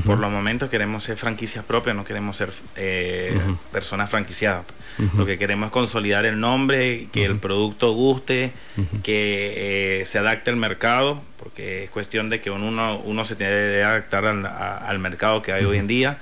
Por 0.06 0.20
los 0.20 0.32
momentos 0.32 0.70
queremos 0.70 1.04
ser 1.04 1.18
franquicias 1.18 1.66
propias, 1.66 1.96
no 1.96 2.04
queremos 2.04 2.38
ser 2.38 2.52
eh, 2.76 3.40
personas 3.72 4.10
franquiciadas. 4.10 4.66
Lo 5.18 5.26
que 5.26 5.38
queremos 5.38 5.68
es 5.68 5.72
consolidar 5.72 6.26
el 6.26 6.40
nombre, 6.40 7.08
que 7.12 7.26
el 7.26 7.38
producto 7.38 7.94
guste, 7.94 8.52
que 9.04 10.04
se 10.06 10.20
adapte 10.20 10.52
al 10.52 10.58
mercado, 10.58 11.24
porque 11.38 11.86
es 11.86 11.90
cuestión 11.90 12.30
de 12.30 12.42
que 12.42 12.52
uno, 12.52 13.00
uno 13.04 13.26
se 13.26 13.36
tiene 13.36 13.54
que 13.54 13.84
adaptar 13.84 14.26
al, 14.26 14.46
al 14.46 15.00
mercado 15.00 15.42
que 15.42 15.54
hay 15.54 15.66
hoy 15.66 15.78
en 15.78 15.88
día 15.88 16.18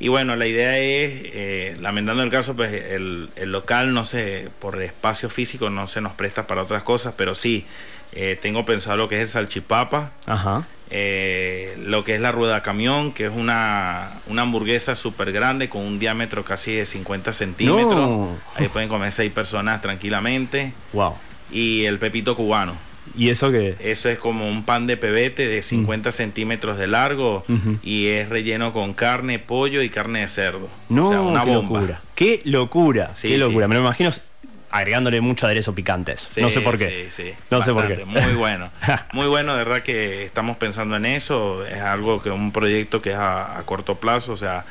y 0.00 0.08
bueno, 0.08 0.34
la 0.34 0.46
idea 0.46 0.78
es, 0.78 1.12
eh, 1.26 1.76
lamentando 1.78 2.22
el 2.22 2.30
caso, 2.30 2.56
pues 2.56 2.72
el, 2.72 3.28
local 3.44 3.92
no 3.92 4.06
se, 4.06 4.48
por 4.58 4.80
espacio 4.80 5.28
físico 5.28 5.68
no 5.68 5.88
se 5.88 6.00
nos 6.00 6.14
presta 6.14 6.46
para 6.46 6.62
otras 6.62 6.82
cosas, 6.82 7.14
pero 7.16 7.34
sí, 7.34 7.66
eh, 8.12 8.38
tengo 8.40 8.64
pensado 8.64 8.96
lo 8.96 9.08
que 9.08 9.16
es 9.16 9.20
el 9.20 9.28
salchipapa, 9.28 10.12
Ajá. 10.24 10.64
Eh, 10.92 11.76
lo 11.84 12.02
que 12.02 12.14
es 12.14 12.20
la 12.20 12.32
rueda 12.32 12.62
camión, 12.62 13.12
que 13.12 13.26
es 13.26 13.32
una, 13.32 14.10
una 14.26 14.42
hamburguesa 14.42 14.94
súper 14.96 15.32
grande 15.32 15.68
con 15.68 15.82
un 15.82 15.98
diámetro 15.98 16.44
casi 16.44 16.74
de 16.74 16.86
50 16.86 17.32
centímetros. 17.32 18.30
Ahí 18.56 18.68
pueden 18.68 18.88
comer 18.88 19.12
seis 19.12 19.30
personas 19.30 19.82
tranquilamente. 19.82 20.72
Wow. 20.92 21.14
Y 21.52 21.84
el 21.84 21.98
pepito 21.98 22.34
cubano. 22.34 22.74
¿Y 23.16 23.30
eso 23.30 23.50
qué? 23.50 23.76
Eso 23.80 24.08
es 24.08 24.18
como 24.18 24.48
un 24.48 24.64
pan 24.64 24.86
de 24.86 24.96
pebete 24.96 25.46
de 25.46 25.62
50 25.62 26.12
centímetros 26.12 26.78
de 26.78 26.86
largo 26.86 27.44
y 27.82 28.08
es 28.08 28.28
relleno 28.28 28.72
con 28.72 28.94
carne, 28.94 29.38
pollo 29.38 29.82
y 29.82 29.88
carne 29.88 30.20
de 30.20 30.28
cerdo. 30.28 30.68
No, 30.88 31.28
una 31.28 31.44
qué 31.44 31.52
locura. 31.52 32.00
Qué 32.14 32.42
locura, 32.44 33.12
qué 33.20 33.38
locura. 33.38 33.68
Me 33.68 33.74
lo 33.74 33.80
imagino 33.80 34.10
agregándole 34.70 35.20
mucho 35.20 35.46
aderezo 35.46 35.74
picantes. 35.74 36.38
no 36.40 36.50
sé 36.50 36.60
por 36.60 36.78
qué. 36.78 37.08
Sí, 37.10 37.24
sí. 37.24 37.32
No 37.50 37.60
sé 37.62 37.72
por 37.72 37.88
qué. 37.88 38.04
Muy 38.04 38.34
bueno. 38.34 38.70
Muy 39.12 39.26
bueno, 39.26 39.56
de 39.56 39.64
verdad 39.64 39.82
que 39.82 40.24
estamos 40.24 40.56
pensando 40.56 40.96
en 40.96 41.06
eso. 41.06 41.66
Es 41.66 41.80
algo 41.80 42.22
que 42.22 42.30
un 42.30 42.52
proyecto 42.52 43.02
que 43.02 43.10
es 43.10 43.18
a, 43.18 43.62
corto 43.64 43.96
plazo. 43.96 44.32
O 44.32 44.36
sea, 44.36 44.64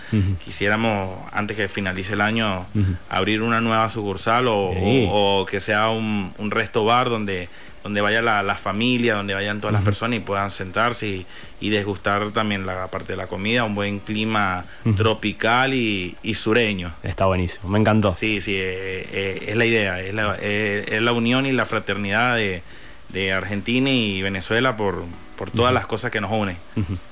quisiéramos, 0.44 1.20
antes 1.32 1.58
que 1.58 1.68
finalice 1.68 2.14
el 2.14 2.22
año, 2.22 2.66
abrir 3.10 3.42
una 3.42 3.62
nueva 3.62 3.90
sucursal 3.90 4.46
o, 4.48 5.46
que 5.50 5.60
sea 5.60 5.90
un, 5.90 6.34
un 6.38 6.52
resto 6.52 6.86
bar 6.86 7.10
donde 7.10 7.50
donde 7.84 8.02
vaya 8.02 8.22
la, 8.22 8.56
familia, 8.56 9.16
donde 9.16 9.34
vayan 9.34 9.62
todas 9.62 9.74
las 9.74 9.84
personas 9.84 10.18
y 10.18 10.20
puedan 10.22 10.52
sentarse 10.52 11.08
y, 11.08 11.26
y, 11.62 11.70
desgustar 11.70 12.32
también 12.32 12.66
la 12.66 12.88
parte 12.88 13.14
de 13.14 13.18
la 13.18 13.28
comida, 13.28 13.64
un 13.64 13.76
buen 13.76 14.00
clima 14.00 14.64
tropical 14.98 15.74
y, 15.74 16.16
sureño. 16.36 16.94
Está 17.04 17.26
buenísimo, 17.26 17.70
me 17.70 17.80
encantó. 17.80 18.12
Sí, 18.12 18.42
sí, 18.42 18.56
eh, 18.56 19.08
eh, 19.12 19.46
es 19.48 19.56
la 19.56 19.66
idea, 19.66 20.00
es 20.02 20.14
la, 20.14 20.38
eh, 20.42 20.86
es 20.88 21.02
la, 21.02 21.12
unión 21.12 21.46
y 21.46 21.52
la 21.52 21.66
fraternidad 21.66 22.36
de, 22.36 22.62
de 23.10 23.34
Argentina 23.34 23.90
y 23.90 24.22
Venezuela 24.22 24.78
por, 24.78 25.04
por 25.38 25.52
todas 25.52 25.74
las 25.74 25.88
cosas 25.88 26.12
que 26.12 26.20
nos 26.20 26.32
unen. 26.32 26.58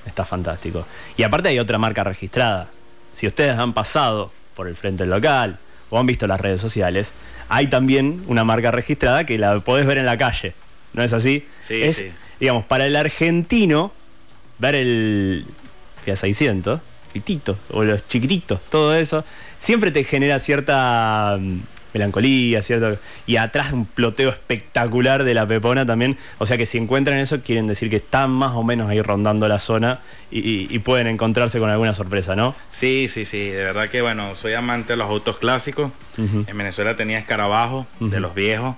Está 0.06 0.24
fantástico. 0.24 0.86
Y 1.16 1.22
aparte 1.22 1.48
hay 1.48 1.58
otra 1.58 1.78
marca 1.78 2.04
registrada. 2.04 2.68
Si 3.14 3.26
ustedes 3.26 3.58
han 3.58 3.72
pasado 3.72 4.30
por 4.54 4.68
el 4.68 4.76
frente 4.76 5.04
del 5.04 5.10
local 5.10 5.58
o 5.88 5.98
han 5.98 6.06
visto 6.06 6.26
las 6.26 6.40
redes 6.40 6.60
sociales, 6.60 7.12
hay 7.48 7.68
también 7.68 8.22
una 8.26 8.44
marca 8.44 8.70
registrada 8.70 9.24
que 9.24 9.38
la 9.38 9.58
podés 9.60 9.86
ver 9.86 9.98
en 9.98 10.06
la 10.06 10.16
calle. 10.16 10.54
¿No 10.92 11.02
es 11.02 11.12
así? 11.12 11.46
Sí, 11.60 11.82
es, 11.82 11.96
sí. 11.96 12.12
Digamos, 12.40 12.64
para 12.64 12.86
el 12.86 12.96
argentino, 12.96 13.92
ver 14.58 14.74
el 14.74 15.44
Fiat 16.04 16.16
600, 16.16 16.80
fitito, 17.12 17.58
o 17.70 17.84
los 17.84 18.06
chiquititos, 18.08 18.60
todo 18.70 18.94
eso, 18.94 19.24
siempre 19.60 19.90
te 19.90 20.04
genera 20.04 20.38
cierta 20.38 21.36
mm, 21.40 21.58
melancolía, 21.94 22.62
cierto 22.62 22.98
y 23.26 23.36
atrás 23.36 23.72
un 23.72 23.86
ploteo 23.86 24.30
espectacular 24.30 25.24
de 25.24 25.34
la 25.34 25.46
Pepona 25.46 25.86
también. 25.86 26.16
O 26.38 26.46
sea 26.46 26.56
que 26.56 26.66
si 26.66 26.78
encuentran 26.78 27.18
eso, 27.18 27.40
quieren 27.40 27.66
decir 27.66 27.90
que 27.90 27.96
están 27.96 28.30
más 28.30 28.52
o 28.54 28.62
menos 28.62 28.88
ahí 28.90 29.00
rondando 29.02 29.48
la 29.48 29.58
zona 29.58 30.00
y, 30.30 30.38
y- 30.40 30.66
y 30.70 30.78
pueden 30.80 31.06
encontrarse 31.06 31.58
con 31.58 31.70
alguna 31.70 31.94
sorpresa, 31.94 32.36
¿no? 32.36 32.54
Sí, 32.70 33.08
sí, 33.08 33.24
sí, 33.24 33.48
de 33.48 33.64
verdad 33.64 33.88
que 33.88 34.02
bueno, 34.02 34.36
soy 34.36 34.54
amante 34.54 34.92
de 34.92 34.96
los 34.98 35.08
autos 35.08 35.38
clásicos. 35.38 35.90
En 36.18 36.58
Venezuela 36.58 36.96
tenía 36.96 37.18
escarabajos 37.18 37.86
de 38.00 38.20
los 38.20 38.34
viejos. 38.34 38.76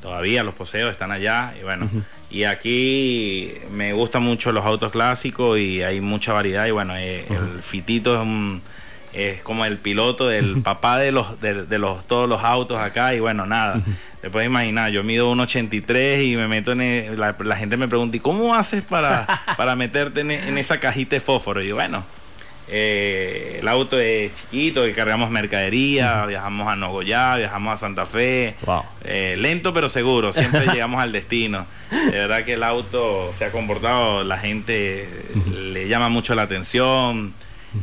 Todavía 0.00 0.42
los 0.42 0.54
poseo, 0.54 0.90
están 0.90 1.12
allá. 1.12 1.54
Y 1.60 1.62
bueno, 1.62 1.88
y 2.30 2.44
aquí 2.44 3.52
me 3.70 3.92
gustan 3.92 4.22
mucho 4.22 4.50
los 4.52 4.64
autos 4.64 4.90
clásicos 4.90 5.58
y 5.58 5.82
hay 5.82 6.00
mucha 6.00 6.32
variedad. 6.32 6.66
Y 6.66 6.70
bueno, 6.72 6.96
eh, 6.96 7.24
el 7.30 7.62
Fitito 7.62 8.14
es, 8.14 8.20
un- 8.22 8.60
es 9.14 9.42
como 9.42 9.64
el 9.64 9.78
piloto 9.78 10.26
del 10.28 10.62
papá 10.64 10.98
de 10.98 11.12
los 11.12 11.40
de, 11.40 11.66
de 11.66 11.78
los 11.78 12.06
todos 12.06 12.28
los 12.28 12.42
autos 12.44 12.78
acá. 12.78 13.14
Y 13.14 13.20
bueno, 13.20 13.46
nada. 13.46 13.80
Te 14.20 14.30
puedes 14.30 14.46
imaginar, 14.46 14.92
yo 14.92 15.02
mido 15.02 15.32
1,83 15.34 16.32
y 16.32 16.36
me 16.36 16.46
meto 16.46 16.72
en. 16.72 16.80
e- 16.80 17.10
la, 17.16 17.34
la 17.40 17.56
gente 17.56 17.76
me 17.76 17.88
pregunta, 17.88 18.16
¿y 18.16 18.20
cómo 18.20 18.54
haces 18.54 18.82
para, 18.82 19.26
para 19.56 19.74
meterte 19.74 20.20
en, 20.20 20.30
e- 20.30 20.48
en 20.48 20.58
esa 20.58 20.78
cajita 20.78 21.16
de 21.16 21.20
fósforo? 21.20 21.60
Y 21.62 21.68
yo, 21.68 21.74
bueno. 21.74 22.04
Eh, 22.68 23.58
el 23.60 23.68
auto 23.68 23.98
es 23.98 24.32
chiquito, 24.34 24.84
que 24.84 24.92
cargamos 24.92 25.30
mercadería, 25.30 26.24
viajamos 26.26 26.68
a 26.68 26.76
Nogoyá, 26.76 27.36
viajamos 27.36 27.74
a 27.74 27.76
Santa 27.76 28.06
Fe. 28.06 28.54
Wow. 28.64 28.82
Eh, 29.04 29.36
lento 29.38 29.74
pero 29.74 29.88
seguro, 29.88 30.32
siempre 30.32 30.66
llegamos 30.72 31.02
al 31.02 31.12
destino. 31.12 31.66
De 31.90 32.12
verdad 32.12 32.44
que 32.44 32.54
el 32.54 32.62
auto 32.62 33.30
se 33.32 33.44
ha 33.44 33.50
comportado, 33.50 34.22
la 34.24 34.38
gente 34.38 35.06
le 35.52 35.88
llama 35.88 36.08
mucho 36.08 36.34
la 36.34 36.42
atención. 36.42 37.34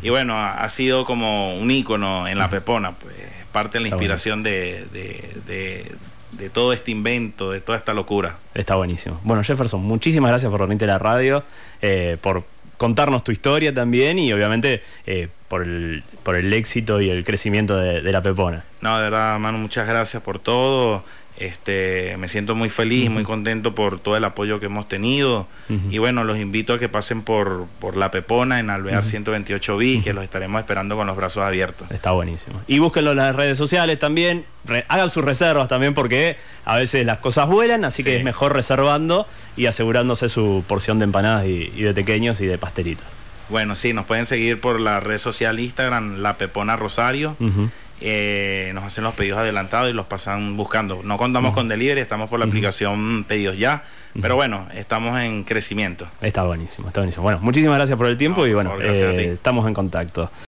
Y 0.01 0.09
bueno, 0.09 0.35
ha, 0.35 0.63
ha 0.63 0.69
sido 0.69 1.05
como 1.05 1.55
un 1.57 1.69
ícono 1.71 2.27
en 2.27 2.37
la 2.37 2.49
Pepona, 2.49 2.91
pues 2.93 3.15
parte 3.51 3.77
de 3.77 3.81
la 3.81 3.87
Está 3.87 3.95
inspiración 3.95 4.43
de, 4.43 4.85
de- 4.91 5.29
de- 5.47 5.91
de 6.31 6.49
todo 6.51 6.73
este 6.73 6.91
invento, 6.91 7.49
de 7.51 7.59
toda 7.59 7.77
esta 7.77 7.93
locura. 7.93 8.37
Está 8.53 8.75
buenísimo. 8.75 9.19
Bueno, 9.23 9.43
Jefferson, 9.43 9.81
muchísimas 9.81 10.29
gracias 10.29 10.51
por 10.51 10.61
venirte 10.61 10.85
a 10.85 10.89
la 10.89 10.99
radio, 10.99 11.43
eh, 11.81 12.17
por 12.21 12.43
contarnos 12.77 13.23
tu 13.23 13.31
historia 13.31 13.73
también 13.73 14.19
y 14.19 14.31
obviamente 14.31 14.83
eh, 15.07 15.27
por, 15.49 15.63
el, 15.63 16.03
por 16.23 16.35
el 16.35 16.53
éxito 16.53 17.01
y 17.01 17.09
el 17.09 17.25
crecimiento 17.25 17.75
de, 17.75 18.01
de 18.01 18.11
la 18.13 18.21
Pepona. 18.21 18.63
No, 18.81 18.97
de 18.97 19.03
verdad, 19.03 19.37
mano, 19.39 19.57
muchas 19.57 19.85
gracias 19.87 20.23
por 20.23 20.39
todo. 20.39 21.03
Este, 21.37 22.17
me 22.17 22.27
siento 22.27 22.53
muy 22.53 22.69
feliz, 22.69 23.09
muy 23.09 23.23
contento 23.23 23.73
por 23.73 23.97
todo 24.01 24.17
el 24.17 24.25
apoyo 24.25 24.59
que 24.59 24.65
hemos 24.65 24.89
tenido. 24.89 25.47
Y 25.89 25.97
bueno, 25.97 26.25
los 26.25 26.37
invito 26.37 26.73
a 26.73 26.79
que 26.79 26.89
pasen 26.89 27.21
por, 27.21 27.65
por 27.79 27.95
La 27.95 28.11
Pepona 28.11 28.59
en 28.59 28.69
Alvear 28.69 29.05
128 29.05 29.77
bis, 29.77 30.03
que 30.03 30.11
los 30.13 30.23
estaremos 30.25 30.59
esperando 30.59 30.97
con 30.97 31.07
los 31.07 31.15
brazos 31.15 31.43
abiertos. 31.43 31.89
Está 31.91 32.11
buenísimo. 32.11 32.59
Y 32.67 32.79
búsquenlo 32.79 33.11
en 33.11 33.17
las 33.17 33.33
redes 33.35 33.57
sociales 33.57 33.97
también. 33.99 34.43
Re- 34.65 34.83
hagan 34.89 35.09
sus 35.09 35.23
reservas 35.23 35.69
también 35.69 35.93
porque 35.93 36.35
a 36.65 36.75
veces 36.75 37.05
las 37.05 37.19
cosas 37.19 37.47
vuelan, 37.47 37.85
así 37.85 38.03
que 38.03 38.17
es 38.17 38.23
mejor 38.25 38.53
reservando 38.53 39.25
y 39.55 39.67
asegurándose 39.67 40.27
su 40.27 40.65
porción 40.67 40.99
de 40.99 41.05
empanadas 41.05 41.45
y, 41.45 41.71
y 41.73 41.83
de 41.83 41.93
pequeños 41.93 42.41
y 42.41 42.47
de 42.47 42.57
pastelitos. 42.57 43.07
Bueno, 43.49 43.75
sí, 43.75 43.93
nos 43.93 44.05
pueden 44.05 44.25
seguir 44.25 44.61
por 44.61 44.79
la 44.79 44.99
red 44.99 45.17
social 45.17 45.59
Instagram, 45.59 46.17
La 46.17 46.37
Pepona 46.37 46.75
Rosario. 46.75 47.35
Eh, 48.01 48.71
nos 48.73 48.85
hacen 48.85 49.03
los 49.03 49.13
pedidos 49.13 49.39
adelantados 49.39 49.89
y 49.89 49.93
los 49.93 50.05
pasan 50.05 50.55
buscando. 50.55 51.01
No 51.03 51.17
contamos 51.17 51.53
con 51.53 51.67
delivery, 51.67 51.99
estamos 51.99 52.29
por 52.29 52.39
la 52.39 52.45
aplicación 52.45 53.25
Pedidos 53.27 53.57
Ya. 53.57 53.83
Pero 54.21 54.35
bueno, 54.35 54.67
estamos 54.73 55.19
en 55.19 55.43
crecimiento. 55.43 56.07
Está 56.21 56.43
buenísimo, 56.43 56.87
está 56.87 57.01
buenísimo. 57.01 57.23
Bueno, 57.23 57.39
muchísimas 57.41 57.77
gracias 57.77 57.97
por 57.97 58.07
el 58.07 58.17
tiempo 58.17 58.41
No, 58.41 58.47
y 58.47 58.53
bueno, 58.53 58.71
favor, 58.71 58.85
eh, 58.85 59.33
estamos 59.33 59.67
en 59.67 59.73
contacto. 59.73 60.31